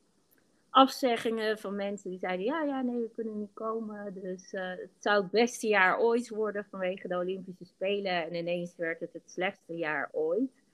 [0.70, 4.14] afzeggingen van mensen die zeiden: ja, ja, nee, we kunnen niet komen.
[4.14, 8.24] Dus uh, het zou het beste jaar ooit worden vanwege de Olympische Spelen.
[8.24, 10.64] En ineens werd het het slechtste jaar ooit.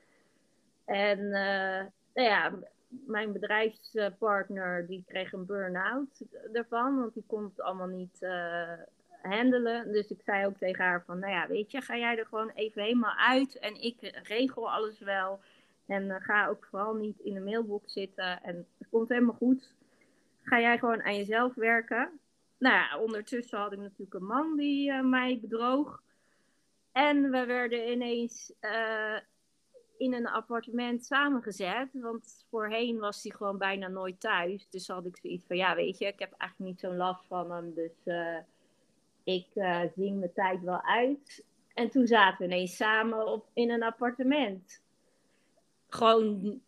[0.85, 2.53] En uh, nou ja,
[2.89, 6.23] mijn bedrijfspartner die kreeg een burn-out
[6.53, 8.73] daarvan, want die kon het allemaal niet uh,
[9.23, 9.93] handelen.
[9.93, 12.51] Dus ik zei ook tegen haar van, nou ja, weet je, ga jij er gewoon
[12.51, 15.41] even helemaal uit en ik regel alles wel.
[15.87, 19.75] En uh, ga ook vooral niet in de mailbox zitten en het komt helemaal goed.
[20.43, 22.21] Ga jij gewoon aan jezelf werken.
[22.59, 26.03] Nou ja, ondertussen had ik natuurlijk een man die mij bedroog.
[26.93, 28.53] En we werden ineens
[30.03, 31.89] in een appartement samengezet.
[31.93, 34.67] Want voorheen was hij gewoon bijna nooit thuis.
[34.71, 37.51] Dus had ik zoiets van, ja weet je, ik heb eigenlijk niet zo'n last van
[37.51, 37.75] hem.
[37.75, 38.39] Dus uh,
[39.25, 41.45] ik uh, zing mijn tijd wel uit.
[41.75, 44.81] En toen zaten we ineens samen op, in een appartement.
[45.89, 46.61] Gewoon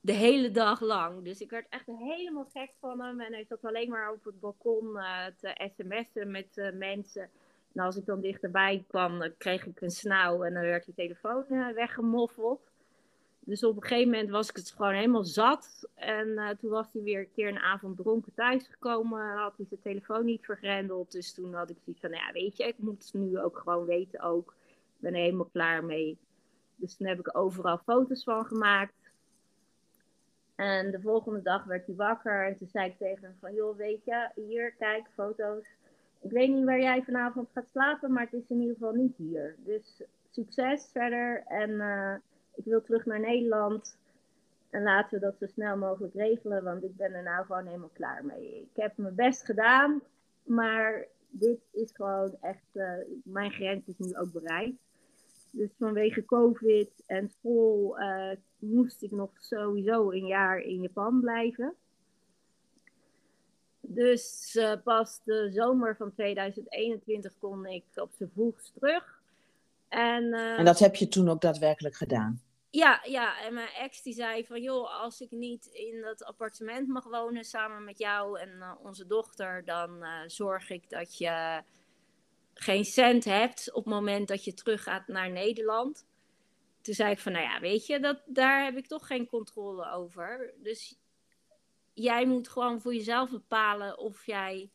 [0.00, 1.24] de hele dag lang.
[1.24, 3.20] Dus ik werd echt helemaal gek van hem.
[3.20, 7.30] En hij zat alleen maar op het balkon uh, te sms'en met mensen.
[7.74, 11.44] En als ik dan dichterbij kwam, kreeg ik een snauw en dan werd die telefoon
[11.50, 12.70] uh, weggemoffeld.
[13.40, 15.88] Dus op een gegeven moment was ik het gewoon helemaal zat.
[15.94, 19.36] En uh, toen was hij weer een keer een avond dronken thuisgekomen.
[19.36, 21.12] Had hij zijn telefoon niet vergrendeld.
[21.12, 23.58] Dus toen had ik zoiets van, nou ja, weet je, ik moet het nu ook
[23.58, 24.54] gewoon weten ook.
[24.68, 26.18] Ik ben er helemaal klaar mee.
[26.76, 29.10] Dus toen heb ik overal foto's van gemaakt.
[30.54, 32.46] En de volgende dag werd hij wakker.
[32.46, 35.66] En toen zei ik tegen hem van, joh, weet je, hier, kijk, foto's
[36.20, 39.16] ik weet niet waar jij vanavond gaat slapen, maar het is in ieder geval niet
[39.16, 39.56] hier.
[39.64, 42.14] Dus succes verder en uh,
[42.54, 43.98] ik wil terug naar Nederland.
[44.70, 47.90] En laten we dat zo snel mogelijk regelen, want ik ben er nou gewoon helemaal
[47.92, 48.60] klaar mee.
[48.72, 50.02] Ik heb mijn best gedaan,
[50.42, 52.92] maar dit is gewoon echt, uh,
[53.24, 54.78] mijn grens is nu ook bereikt.
[55.52, 61.74] Dus vanwege COVID en school uh, moest ik nog sowieso een jaar in Japan blijven.
[63.92, 69.20] Dus uh, pas de zomer van 2021 kon ik op z'n vroegst terug.
[69.88, 72.42] En, uh, en dat heb je toen ook daadwerkelijk gedaan?
[72.70, 76.88] Ja, ja, en mijn ex die zei van joh, als ik niet in dat appartement
[76.88, 81.62] mag wonen samen met jou en uh, onze dochter, dan zorg ik dat je
[82.54, 86.06] geen cent hebt op het moment dat je teruggaat naar Nederland.
[86.80, 89.90] Toen zei ik van nou ja, weet je, dat, daar heb ik toch geen controle
[89.90, 90.54] over.
[90.62, 90.98] Dus
[92.02, 94.70] jij moet gewoon voor jezelf bepalen of jij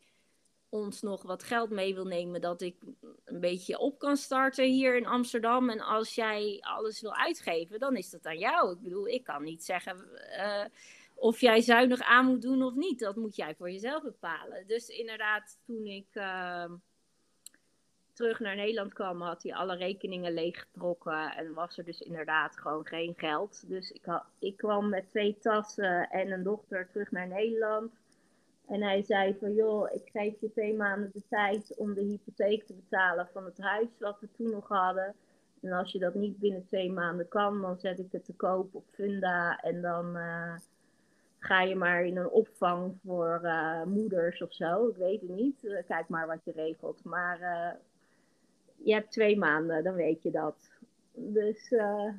[0.68, 2.40] ons nog wat geld mee wil nemen.
[2.40, 2.76] Dat ik
[3.24, 5.70] een beetje op kan starten hier in Amsterdam.
[5.70, 8.72] En als jij alles wil uitgeven, dan is dat aan jou.
[8.72, 10.08] Ik bedoel, ik kan niet zeggen
[10.38, 10.64] uh,
[11.14, 12.98] of jij zuinig aan moet doen of niet.
[12.98, 14.66] Dat moet jij voor jezelf bepalen.
[14.66, 16.08] Dus inderdaad, toen ik.
[16.12, 16.64] Uh,
[18.16, 22.86] terug naar Nederland kwam, had hij alle rekeningen leeggetrokken en was er dus inderdaad gewoon
[22.86, 23.68] geen geld.
[23.68, 27.92] Dus ik, had, ik kwam met twee tassen en een dochter terug naar Nederland.
[28.66, 32.66] En hij zei van joh, ik geef je twee maanden de tijd om de hypotheek
[32.66, 35.14] te betalen van het huis wat we toen nog hadden.
[35.62, 38.74] En als je dat niet binnen twee maanden kan, dan zet ik het te koop
[38.74, 40.54] op Funda en dan uh,
[41.38, 44.88] ga je maar in een opvang voor uh, moeders of zo.
[44.88, 45.64] Ik weet het niet.
[45.64, 47.04] Uh, kijk maar wat je regelt.
[47.04, 47.40] Maar
[48.76, 50.70] je hebt twee maanden, dan weet je dat.
[51.12, 52.12] Dus, uh,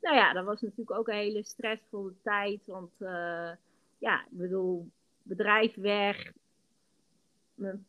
[0.00, 2.66] nou ja, dat was natuurlijk ook een hele stressvolle tijd.
[2.66, 3.50] Want, uh,
[3.98, 4.90] ja, ik bedoel,
[5.22, 6.32] bedrijf weg.
[7.54, 7.86] Mijn,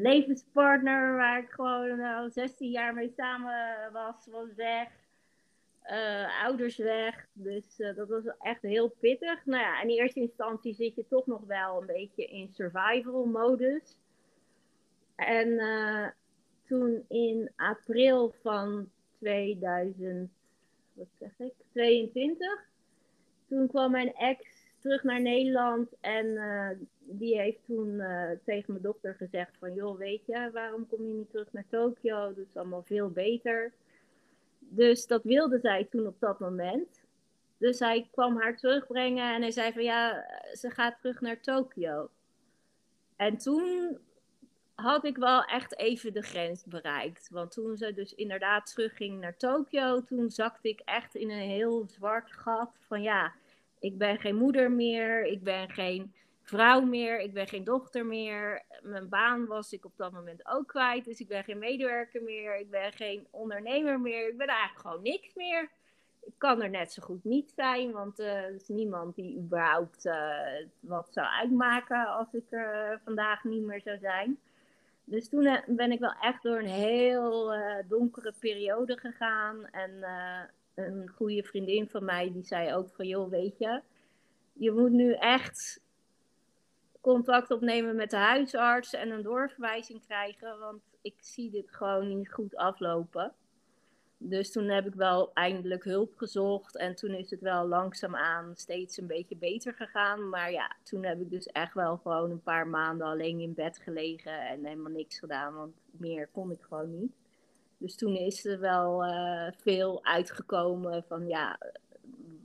[0.00, 4.88] levenspartner, waar ik gewoon al 16 jaar mee samen was, was weg.
[6.42, 7.26] Ouders weg.
[7.32, 9.46] Dus dat was echt heel pittig.
[9.46, 13.98] Nou ja, in eerste instantie zit je toch nog wel een beetje in survival modus.
[15.16, 16.06] En uh,
[16.70, 20.30] toen in april van 2000,
[20.92, 22.68] wat zeg ik, 22,
[23.48, 24.44] toen kwam mijn ex
[24.78, 26.68] terug naar Nederland en uh,
[26.98, 31.12] die heeft toen uh, tegen mijn dochter gezegd van, joh, weet je, waarom kom je
[31.14, 32.34] niet terug naar Tokio?
[32.34, 33.72] Dat is allemaal veel beter.
[34.58, 37.00] Dus dat wilde zij toen op dat moment.
[37.58, 42.10] Dus hij kwam haar terugbrengen en hij zei van, ja, ze gaat terug naar Tokio.
[43.16, 43.98] En toen
[44.80, 47.28] had ik wel echt even de grens bereikt.
[47.30, 51.86] Want toen ze dus inderdaad terugging naar Tokio, toen zakte ik echt in een heel
[51.88, 53.32] zwart gat van ja,
[53.78, 56.12] ik ben geen moeder meer, ik ben geen
[56.42, 58.62] vrouw meer, ik ben geen dochter meer.
[58.82, 62.58] Mijn baan was ik op dat moment ook kwijt, dus ik ben geen medewerker meer,
[62.58, 65.70] ik ben geen ondernemer meer, ik ben eigenlijk gewoon niks meer.
[66.20, 70.04] Ik kan er net zo goed niet zijn, want uh, er is niemand die überhaupt
[70.04, 70.14] uh,
[70.80, 74.38] wat zou uitmaken als ik er uh, vandaag niet meer zou zijn.
[75.10, 79.66] Dus toen eh, ben ik wel echt door een heel uh, donkere periode gegaan.
[79.66, 80.40] En uh,
[80.74, 83.82] een goede vriendin van mij die zei ook van, joh, weet je,
[84.52, 85.80] je moet nu echt
[87.00, 92.32] contact opnemen met de huisarts en een doorverwijzing krijgen, want ik zie dit gewoon niet
[92.32, 93.32] goed aflopen.
[94.22, 96.76] Dus toen heb ik wel eindelijk hulp gezocht.
[96.76, 100.28] En toen is het wel langzaamaan steeds een beetje beter gegaan.
[100.28, 103.78] Maar ja, toen heb ik dus echt wel gewoon een paar maanden alleen in bed
[103.78, 105.54] gelegen en helemaal niks gedaan.
[105.54, 107.12] Want meer kon ik gewoon niet.
[107.76, 111.58] Dus toen is er wel uh, veel uitgekomen van ja,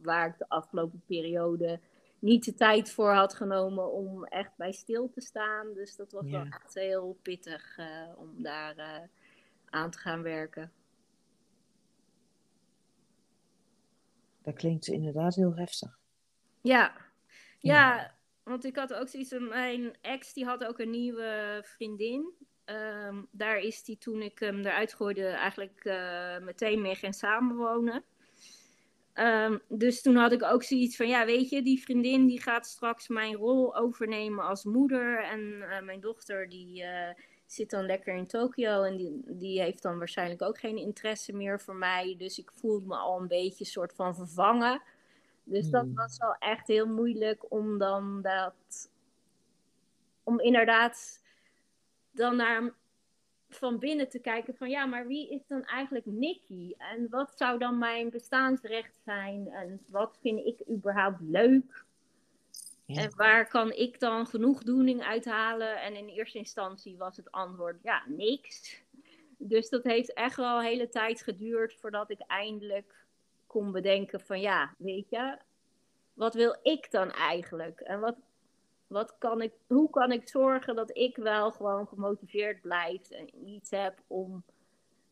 [0.01, 1.80] waar ik de afgelopen periode
[2.19, 5.73] niet de tijd voor had genomen om echt bij stil te staan.
[5.73, 6.32] Dus dat was ja.
[6.32, 7.86] wel echt heel pittig uh,
[8.17, 9.07] om daar uh,
[9.69, 10.71] aan te gaan werken.
[14.46, 15.98] Dat klinkt inderdaad heel heftig.
[16.62, 16.96] Ja.
[17.60, 18.12] ja,
[18.43, 22.34] want ik had ook zoiets van, mijn ex die had ook een nieuwe vriendin.
[22.66, 28.04] Um, daar is die toen ik hem eruit gooide eigenlijk uh, meteen mee gaan samenwonen.
[29.14, 32.66] Um, dus toen had ik ook zoiets van, ja weet je, die vriendin die gaat
[32.66, 35.24] straks mijn rol overnemen als moeder.
[35.24, 36.84] En uh, mijn dochter die...
[36.84, 37.10] Uh,
[37.56, 41.60] zit dan lekker in Tokio en die, die heeft dan waarschijnlijk ook geen interesse meer
[41.60, 42.16] voor mij.
[42.18, 44.82] Dus ik voelde me al een beetje soort van vervangen.
[45.43, 45.95] Dus dat Hmm.
[45.95, 48.91] was wel echt heel moeilijk om dan dat.
[50.24, 51.24] Om inderdaad
[52.12, 52.74] dan naar
[53.49, 56.74] van binnen te kijken van ja, maar wie is dan eigenlijk Nicky?
[56.78, 59.47] En wat zou dan mijn bestaansrecht zijn?
[59.47, 61.86] En wat vind ik überhaupt leuk?
[62.86, 65.82] En waar kan ik dan genoegdoening uithalen?
[65.82, 68.82] En in eerste instantie was het antwoord ja, niks.
[69.38, 73.06] Dus dat heeft echt wel een hele tijd geduurd voordat ik eindelijk
[73.48, 75.38] kon bedenken van ja, weet je,
[76.14, 77.80] wat wil ik dan eigenlijk?
[77.80, 78.16] En wat,
[78.88, 83.70] wat kan ik, hoe kan ik zorgen dat ik wel gewoon gemotiveerd blijf en iets
[83.70, 84.44] heb om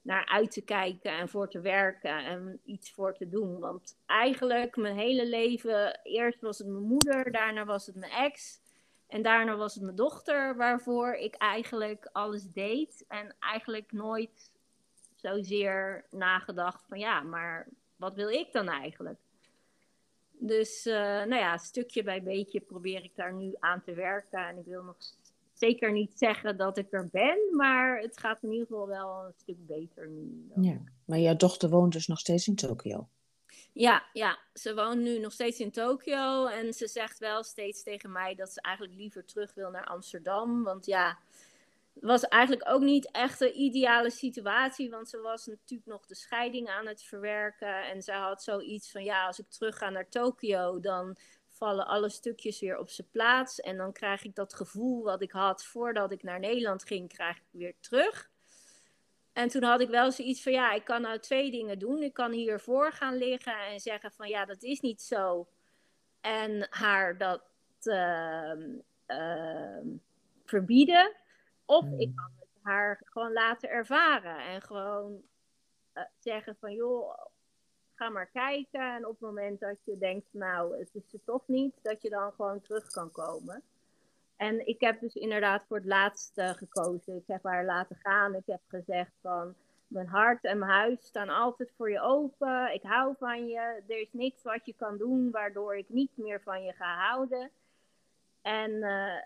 [0.04, 3.60] naar uit te kijken en voor te werken en iets voor te doen.
[3.60, 8.62] Want eigenlijk mijn hele leven, eerst was het mijn moeder, daarna was het mijn ex
[9.08, 14.51] en daarna was het mijn dochter, waarvoor ik eigenlijk alles deed en eigenlijk nooit
[15.16, 19.20] zozeer nagedacht van ja, maar wat wil ik dan eigenlijk?
[20.32, 24.58] Dus uh, nou ja, stukje bij beetje probeer ik daar nu aan te werken en
[24.58, 24.95] ik wil nog
[25.64, 29.34] zeker niet zeggen dat ik er ben, maar het gaat in ieder geval wel een
[29.38, 30.47] stuk beter nu.
[30.49, 30.64] Dan.
[30.64, 33.07] Ja, maar jouw dochter woont dus nog steeds in Tokio.
[33.74, 38.11] Ja, ja, ze woont nu nog steeds in Tokio en ze zegt wel steeds tegen
[38.11, 40.64] mij dat ze eigenlijk liever terug wil naar Amsterdam.
[40.64, 41.18] Want ja,
[41.93, 46.16] het was eigenlijk ook niet echt een ideale situatie, want ze was natuurlijk nog de
[46.16, 47.89] scheiding aan het verwerken.
[47.89, 51.18] En ze had zoiets van, ja, als ik terug ga naar Tokio, dan
[51.64, 53.59] vallen alle stukjes weer op zijn plaats.
[53.59, 57.38] En dan krijg ik dat gevoel wat ik had voordat ik naar Nederland ging, krijg
[57.38, 58.32] ik weer terug.
[59.34, 62.01] En toen had ik wel zoiets van, ja, ik kan nou twee dingen doen.
[62.01, 65.47] Ik kan hiervoor gaan liggen en zeggen van, ja, dat is niet zo.
[66.22, 67.43] En haar dat
[67.84, 68.53] uh,
[69.07, 69.80] uh,
[70.45, 71.16] verbieden.
[71.66, 71.99] Of Hmm.
[71.99, 74.38] ik kan het haar gewoon laten ervaren.
[74.38, 75.22] En gewoon
[75.93, 77.26] uh, zeggen van, joh,
[78.12, 78.95] maar kijken.
[78.95, 82.10] En op het moment dat je denkt, nou, het is er toch niet, dat je
[82.10, 83.64] dan gewoon terug kan komen.
[84.36, 87.16] En ik heb dus inderdaad voor het laatste gekozen.
[87.16, 88.36] Ik heb haar laten gaan.
[88.36, 89.56] Ik heb gezegd van,
[89.88, 92.74] Mijn hart en mijn huis staan altijd voor je open.
[92.74, 93.82] Ik hou van je.
[93.88, 97.51] Er is niks wat je kan doen waardoor ik niet meer van je ga houden.
[98.41, 99.22] En eh,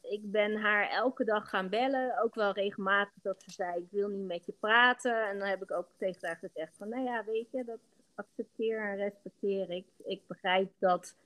[0.00, 2.22] ik ben haar elke dag gaan bellen.
[2.22, 5.28] Ook wel regelmatig dat ze zei: Ik wil niet met je praten.
[5.28, 7.78] En dan heb ik ook tegen haar gezegd: van, Nou ja, weet je, dat
[8.14, 9.86] accepteer en respecteer ik.
[10.04, 11.16] Ik begrijp dat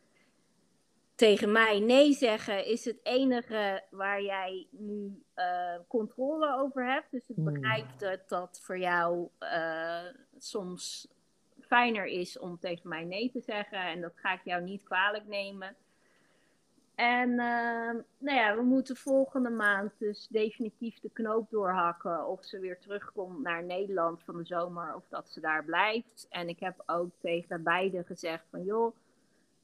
[1.14, 7.11] tegen mij nee zeggen is het enige waar jij nu uh, controle over hebt.
[7.11, 7.53] Dus ik Hmm.
[7.53, 10.05] begrijp dat dat voor jou uh,
[10.39, 11.09] soms
[11.61, 13.78] fijner is om tegen mij nee te zeggen.
[13.78, 15.76] En dat ga ik jou niet kwalijk nemen.
[16.99, 22.26] En uh, nou ja, we moeten volgende maand dus definitief de knoop doorhakken.
[22.26, 26.26] Of ze weer terugkomt naar Nederland van de zomer of dat ze daar blijft.
[26.30, 28.96] En ik heb ook tegen beiden gezegd van joh,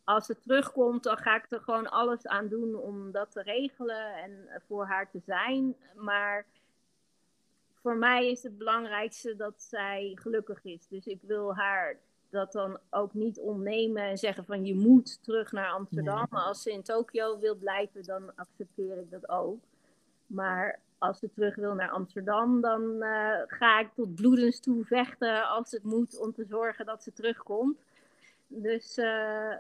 [0.05, 4.15] als ze terugkomt dan ga ik er gewoon alles aan doen om dat te regelen
[4.15, 5.77] en voor haar te zijn.
[5.95, 6.47] Maar
[7.75, 10.89] voor mij is het belangrijkste dat zij gelukkig is.
[10.89, 11.97] Dus ik wil haar
[12.35, 16.27] dat dan ook niet ontnemen en zeggen van je moet terug naar Amsterdam.
[16.31, 19.59] Maar als ze in Tokio wil blijven, dan accepteer ik dat ook.
[20.27, 25.49] Maar als ze terug wil naar Amsterdam, dan uh, ga ik tot bloedens toe vechten
[25.49, 27.79] als het moet om te zorgen dat ze terugkomt.
[28.47, 29.05] Dus uh,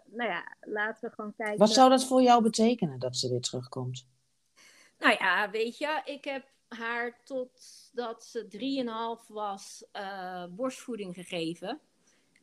[0.05, 1.59] nou ja, laten we gewoon kijken.
[1.59, 4.07] Wat zou dat voor jou betekenen dat ze weer terugkomt?
[4.99, 11.81] Nou ja, weet je, ik heb haar totdat ze 3,5 was uh, borstvoeding gegeven.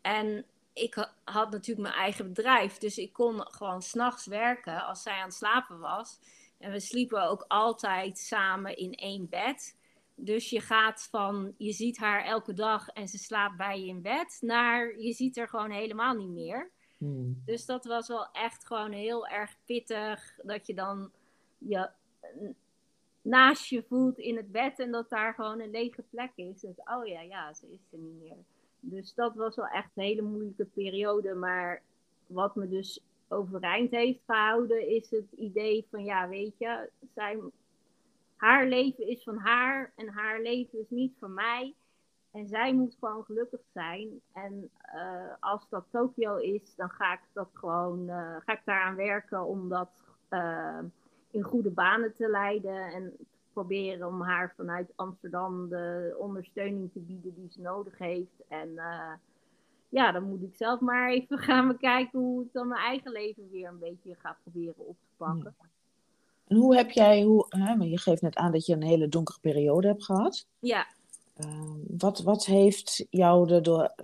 [0.01, 5.13] En ik had natuurlijk mijn eigen bedrijf, dus ik kon gewoon s'nachts werken als zij
[5.13, 6.19] aan het slapen was.
[6.57, 9.77] En we sliepen ook altijd samen in één bed.
[10.15, 14.01] Dus je gaat van, je ziet haar elke dag en ze slaapt bij je in
[14.01, 16.71] bed, naar je ziet haar gewoon helemaal niet meer.
[16.97, 17.41] Hmm.
[17.45, 21.11] Dus dat was wel echt gewoon heel erg pittig, dat je dan
[21.57, 21.89] je
[23.21, 26.59] naast je voelt in het bed en dat daar gewoon een lege plek is.
[26.59, 28.37] Dus, oh ja, ja, ze is er niet meer.
[28.81, 31.33] Dus dat was wel echt een hele moeilijke periode.
[31.33, 31.81] Maar
[32.27, 36.89] wat me dus overeind heeft gehouden, is het idee van ja, weet je,
[38.35, 41.73] haar leven is van haar en haar leven is niet van mij.
[42.31, 44.21] En zij moet gewoon gelukkig zijn.
[44.33, 48.95] En uh, als dat Tokio is, dan ga ik dat gewoon, uh, ga ik daaraan
[48.95, 49.89] werken om dat
[50.29, 50.79] uh,
[51.31, 52.93] in goede banen te leiden.
[52.93, 53.13] En
[53.61, 58.43] proberen om haar vanuit Amsterdam de ondersteuning te bieden die ze nodig heeft.
[58.47, 59.13] En uh,
[59.89, 63.49] ja, dan moet ik zelf maar even gaan bekijken hoe ik dan mijn eigen leven
[63.51, 65.55] weer een beetje ga proberen op te pakken.
[65.59, 65.65] Ja.
[66.47, 69.39] En hoe heb jij, hoe, hè, je geeft net aan dat je een hele donkere
[69.41, 70.47] periode hebt gehad.
[70.59, 70.87] Ja.
[71.37, 73.95] Uh, wat, wat heeft jou erdoor,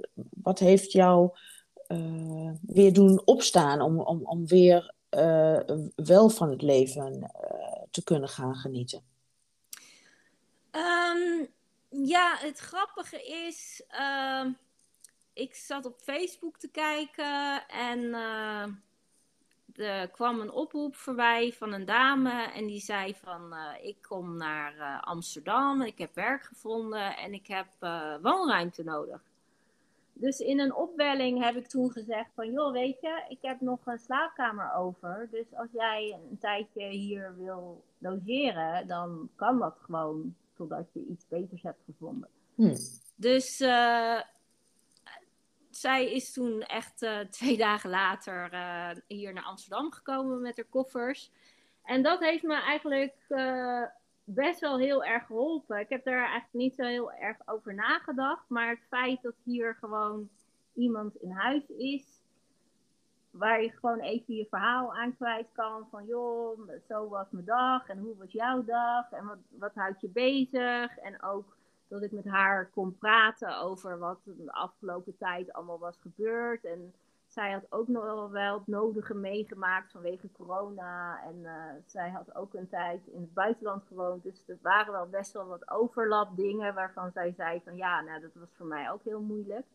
[0.42, 1.30] wat heeft jou
[1.88, 5.60] uh, weer doen opstaan om, om, om weer uh,
[5.96, 7.32] wel van het leven
[7.92, 9.02] te kunnen gaan genieten?
[10.78, 11.48] Um,
[11.90, 14.46] ja, het grappige is, uh,
[15.34, 18.66] ik zat op Facebook te kijken en uh,
[19.76, 24.38] er kwam een oproep voorbij van een dame en die zei van uh, ik kom
[24.38, 27.68] naar Amsterdam, ik heb werk gevonden en ik heb
[28.22, 29.22] woonruimte nodig.
[30.14, 33.80] Dus in een opwelling heb ik toen gezegd van joh weet je, ik heb nog
[33.86, 40.36] een slaapkamer over, dus als jij een tijdje hier wil logeren, dan kan dat gewoon
[40.58, 42.30] totdat je iets beters hebt gevonden.
[42.56, 42.76] Hmm.
[43.16, 44.22] Dus uh,
[45.70, 50.66] zij is toen echt uh, twee dagen later uh, hier naar Amsterdam gekomen met haar
[50.66, 51.32] koffers.
[51.84, 53.16] En dat heeft me eigenlijk
[54.24, 55.80] best wel heel erg geholpen.
[55.80, 58.50] Ik heb daar eigenlijk niet zo heel erg over nagedacht.
[58.50, 60.30] Maar het feit dat hier gewoon
[60.74, 62.17] iemand in huis is.
[63.38, 65.88] Waar je gewoon even je verhaal aan kwijt kan.
[65.92, 67.88] Van joh, zo was mijn dag.
[67.88, 69.12] En hoe was jouw dag?
[69.12, 70.98] En wat, wat houdt je bezig?
[70.98, 71.56] En ook
[71.88, 76.66] dat ik met haar kon praten over wat de afgelopen tijd allemaal was gebeurd.
[76.66, 76.94] En
[77.28, 81.24] zij had ook nog wel het nodige meegemaakt vanwege corona.
[81.24, 81.52] En uh,
[81.86, 84.24] zij had ook een tijd in het buitenland gewoond.
[84.24, 88.22] Dus er waren wel best wel wat overlap dingen waarvan zij zei van ja, nou
[88.22, 89.66] dat was voor mij ook heel moeilijk.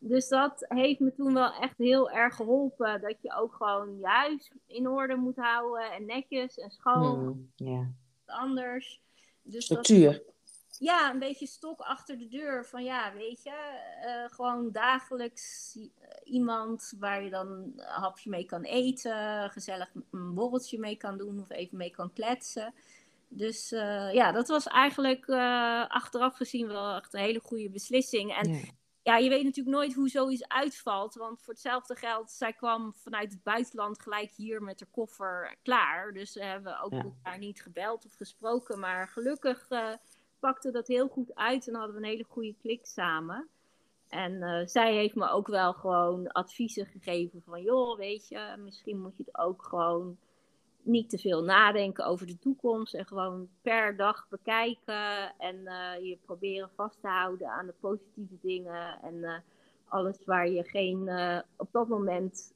[0.00, 3.00] Dus dat heeft me toen wel echt heel erg geholpen.
[3.00, 5.92] Dat je ook gewoon je huis in orde moet houden.
[5.92, 7.24] En netjes en schoon.
[7.24, 7.86] Mm, yeah.
[8.26, 9.00] Anders.
[9.42, 10.12] Dus Structuur.
[10.12, 10.22] Dat,
[10.78, 12.66] ja, een beetje stok achter de deur.
[12.66, 13.80] Van ja, weet je.
[14.04, 15.78] Uh, gewoon dagelijks
[16.24, 19.50] iemand waar je dan een hapje mee kan eten.
[19.50, 21.40] Gezellig een borreltje mee kan doen.
[21.40, 22.74] Of even mee kan kletsen.
[23.28, 28.34] Dus uh, ja, dat was eigenlijk uh, achteraf gezien wel echt een hele goede beslissing.
[28.34, 28.76] En.
[29.08, 31.14] Ja, je weet natuurlijk nooit hoe zoiets uitvalt.
[31.14, 36.12] Want voor hetzelfde geld, zij kwam vanuit het buitenland gelijk hier met haar koffer klaar.
[36.12, 37.02] Dus we hebben ook Ja.
[37.02, 38.78] elkaar niet gebeld of gesproken.
[38.80, 39.92] Maar gelukkig eh,
[40.38, 43.48] pakte dat heel goed uit en hadden we een hele goede klik samen.
[44.08, 49.00] En eh, zij heeft me ook wel gewoon adviezen gegeven van, joh, weet je, misschien
[49.00, 50.18] moet je het ook gewoon
[50.82, 56.18] niet te veel nadenken over de toekomst en gewoon per dag bekijken en uh, je
[56.24, 59.34] proberen vast te houden aan de positieve dingen en uh,
[59.88, 61.10] alles waar je geen,
[61.56, 62.52] op dat moment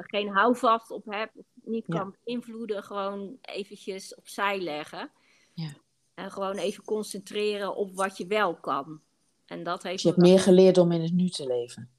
[0.00, 5.10] geen houvast op hebt of niet kan beïnvloeden, gewoon eventjes opzij leggen.
[5.54, 5.68] Ja.
[6.14, 9.00] En gewoon even concentreren op wat je wel kan.
[9.46, 11.90] En dat heeft dus je hebt meer geleerd om in het nu te leven.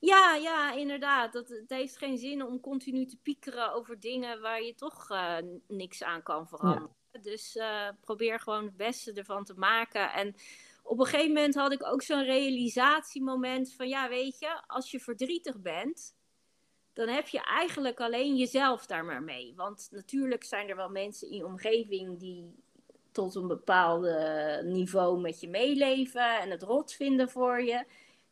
[0.00, 1.32] Ja, ja, inderdaad.
[1.32, 5.36] Dat, het heeft geen zin om continu te piekeren over dingen waar je toch uh,
[5.68, 6.94] niks aan kan veranderen.
[7.22, 10.12] Dus uh, probeer gewoon het beste ervan te maken.
[10.12, 10.34] En
[10.82, 15.00] op een gegeven moment had ik ook zo'n realisatiemoment van, ja, weet je, als je
[15.00, 16.14] verdrietig bent,
[16.92, 19.52] dan heb je eigenlijk alleen jezelf daar maar mee.
[19.56, 22.54] Want natuurlijk zijn er wel mensen in je omgeving die
[23.12, 24.06] tot een bepaald
[24.64, 27.84] niveau met je meeleven en het rot vinden voor je.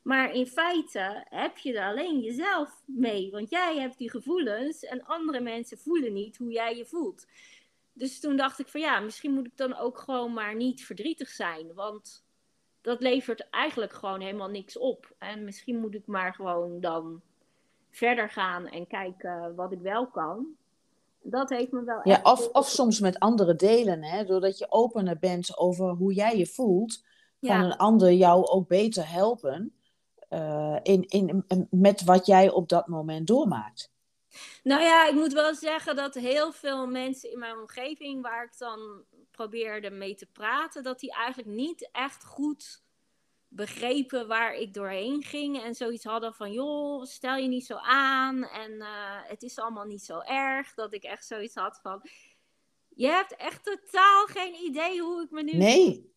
[0.05, 3.30] Maar in feite heb je er alleen jezelf mee.
[3.30, 7.26] Want jij hebt die gevoelens en andere mensen voelen niet hoe jij je voelt.
[7.92, 11.28] Dus toen dacht ik van ja, misschien moet ik dan ook gewoon maar niet verdrietig
[11.28, 11.74] zijn.
[11.74, 12.24] Want
[12.80, 15.14] dat levert eigenlijk gewoon helemaal niks op.
[15.18, 17.20] En misschien moet ik maar gewoon dan
[17.90, 20.57] verder gaan en kijken wat ik wel kan
[21.26, 22.00] dat heeft me wel.
[22.02, 24.24] Ja, of, of soms met andere delen, hè?
[24.24, 27.05] doordat je opener bent over hoe jij je voelt,
[27.40, 29.72] kan een ander jou ook beter helpen
[30.35, 33.93] uh, in, in, met wat jij op dat moment doormaakt.
[34.62, 38.59] Nou ja, ik moet wel zeggen dat heel veel mensen in mijn omgeving waar ik
[38.59, 42.82] dan probeerde mee te praten, dat die eigenlijk niet echt goed
[43.49, 45.62] begrepen waar ik doorheen ging.
[45.62, 48.45] En zoiets hadden van, joh, stel je niet zo aan.
[48.45, 50.74] En eh, het is allemaal niet zo erg.
[50.74, 52.03] Dat ik echt zoiets had van,
[52.89, 55.53] je hebt echt totaal geen idee hoe ik me nu...
[55.53, 56.13] Nee.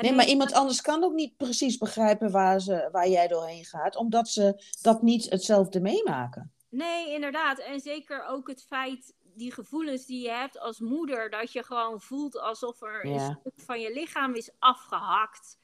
[0.00, 3.96] Nee, maar iemand anders kan ook niet precies begrijpen waar, ze, waar jij doorheen gaat.
[3.96, 6.52] Omdat ze dat niet hetzelfde meemaken.
[6.68, 7.58] Nee, inderdaad.
[7.58, 12.00] En zeker ook het feit, die gevoelens die je hebt als moeder, dat je gewoon
[12.00, 15.58] voelt alsof er een stuk van je lichaam is afgehakt.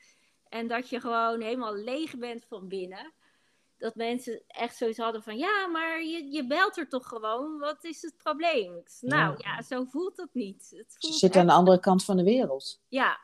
[0.48, 3.12] En dat je gewoon helemaal leeg bent van binnen.
[3.78, 7.58] Dat mensen echt zoiets hadden van, ja, maar je, je belt er toch gewoon?
[7.58, 8.82] Wat is het probleem?
[9.00, 10.72] Nou ja, zo voelt het niet.
[10.76, 12.80] Het voelt Ze zit aan de andere kant van de wereld.
[12.88, 13.20] Ja.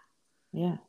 [0.49, 0.89] Ja.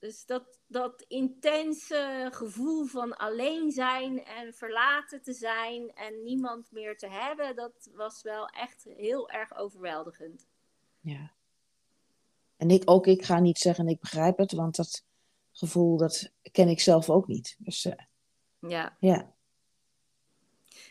[0.00, 6.96] Dus dat, dat intense gevoel van alleen zijn en verlaten te zijn en niemand meer
[6.96, 10.48] te hebben, dat was wel echt heel erg overweldigend.
[11.00, 11.32] Ja.
[12.56, 15.04] En ik ook, ik ga niet zeggen ik begrijp het, want dat
[15.52, 17.56] gevoel, dat ken ik zelf ook niet.
[17.58, 17.92] Dus uh,
[18.70, 18.96] ja.
[19.00, 19.34] ja.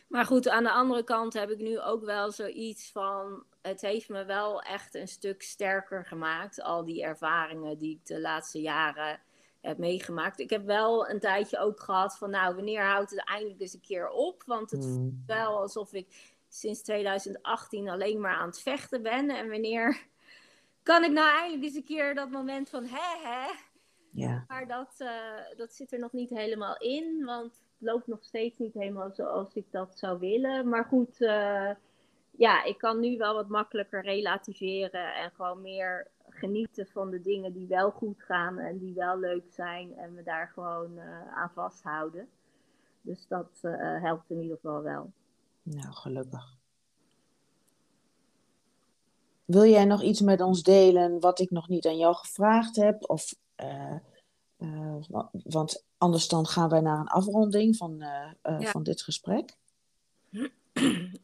[0.10, 3.44] Maar goed, aan de andere kant heb ik nu ook wel zoiets van.
[3.62, 6.62] Het heeft me wel echt een stuk sterker gemaakt.
[6.62, 9.20] Al die ervaringen die ik de laatste jaren
[9.62, 10.40] heb meegemaakt.
[10.40, 12.30] Ik heb wel een tijdje ook gehad van.
[12.30, 14.44] Nou, wanneer houdt het eindelijk eens een keer op?
[14.46, 15.24] Want het voelt hmm.
[15.26, 19.30] wel alsof ik sinds 2018 alleen maar aan het vechten ben.
[19.30, 20.08] En wanneer
[20.84, 22.86] kan ik nou eindelijk eens een keer dat moment van.
[22.86, 23.48] Hè, hè
[24.12, 24.46] ja.
[24.48, 28.74] Maar dat, uh, dat zit er nog niet helemaal in, want loopt nog steeds niet
[28.74, 30.70] helemaal zoals ik dat zou willen.
[30.70, 31.70] Maar goed, uh,
[32.32, 37.54] ja, ik kan nu wel wat makkelijker relativeren en gewoon meer genieten van de dingen
[37.54, 41.52] die wel goed gaan en die wel leuk zijn en me daar gewoon uh, aan
[41.54, 42.30] vasthouden.
[43.02, 43.60] Dus dat
[44.02, 45.12] helpt in ieder geval wel.
[45.64, 46.58] Nou, gelukkig.
[49.46, 53.10] Wil jij nog iets met ons delen wat ik nog niet aan jou gevraagd heb?
[53.10, 53.36] Of
[54.60, 54.96] uh,
[55.44, 58.72] want anders dan gaan wij naar een afronding van, uh, ja.
[58.72, 59.58] van dit gesprek.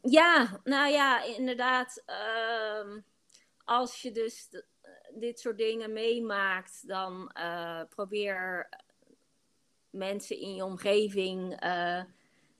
[0.02, 2.02] Ja, nou ja, inderdaad.
[2.06, 2.96] Uh,
[3.64, 4.48] als je dus
[5.14, 7.32] dit soort dingen meemaakt, dan
[7.88, 8.68] probeer
[9.90, 11.60] mensen in je omgeving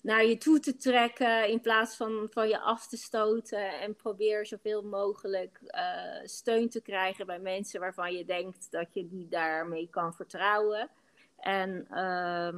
[0.06, 3.80] naar je toe te trekken in plaats van van je af te stoten.
[3.80, 9.08] En probeer zoveel mogelijk uh, steun te krijgen bij mensen waarvan je denkt dat je
[9.08, 10.88] die daarmee kan vertrouwen.
[11.38, 12.54] En uh,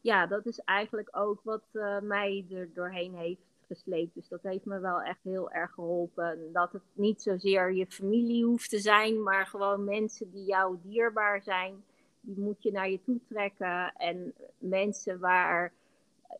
[0.00, 4.14] ja, dat is eigenlijk ook wat uh, mij er doorheen heeft gesleept.
[4.14, 6.52] Dus dat heeft me wel echt heel erg geholpen.
[6.52, 11.42] Dat het niet zozeer je familie hoeft te zijn, maar gewoon mensen die jou dierbaar
[11.42, 11.84] zijn.
[12.20, 13.92] Die moet je naar je toe trekken.
[13.96, 15.72] En mensen waar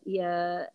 [0.02, 0.70] je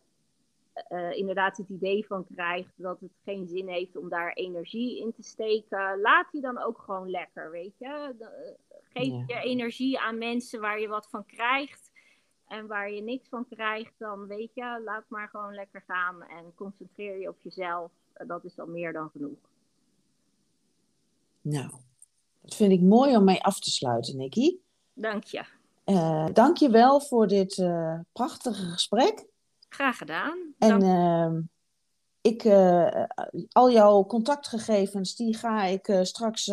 [0.89, 5.13] uh, inderdaad het idee van krijgt dat het geen zin heeft om daar energie in
[5.13, 8.15] te steken, laat die dan ook gewoon lekker, weet je.
[8.93, 11.91] Geef je energie aan mensen waar je wat van krijgt.
[12.47, 16.53] En waar je niks van krijgt, dan weet je, laat maar gewoon lekker gaan en
[16.55, 17.91] concentreer je op jezelf.
[18.27, 19.39] Dat is al meer dan genoeg.
[21.41, 21.69] Nou,
[22.41, 24.57] Dat vind ik mooi om mee af te sluiten, Nicky.
[24.93, 25.43] Dank je.
[25.89, 29.25] Uh, dank je wel voor dit uh, prachtige gesprek.
[29.69, 30.53] Graag gedaan.
[30.57, 31.31] En uh,
[32.21, 33.03] ik, uh,
[33.51, 36.51] al jouw contactgegevens, die ga ik straks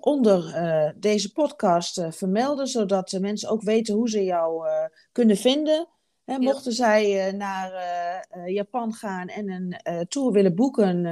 [0.00, 0.54] onder
[0.96, 4.66] deze podcast vermelden, zodat de mensen ook weten hoe ze jou
[5.12, 5.88] kunnen vinden.
[6.24, 7.72] Hè, mochten zij naar
[8.46, 11.06] Japan gaan en een tour willen boeken,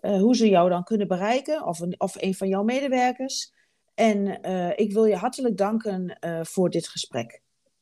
[0.00, 3.54] hoe ze jou dan kunnen bereiken, of een, of een van jouw medewerkers.
[3.96, 7.40] En uh, ik wil je hartelijk danken uh, voor dit gesprek.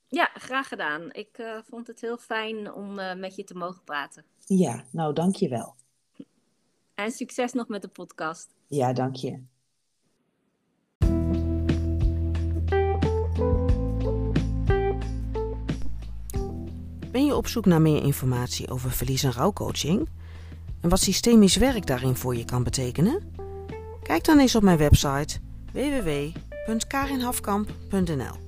[0.09, 1.13] Ja, graag gedaan.
[1.13, 4.25] Ik uh, vond het heel fijn om met je te mogen praten.
[4.45, 5.75] Ja, nou dank je wel.
[6.95, 8.55] En succes nog met de podcast.
[8.69, 9.43] Ja, dank je.
[17.11, 20.09] Ben je op zoek naar meer informatie over verlies- en rouwcoaching?
[20.81, 23.33] En wat systemisch werk daarin voor je kan betekenen?
[24.03, 25.41] Kijk dan eens op mijn website
[25.75, 28.44] www.karinhafkamp.nl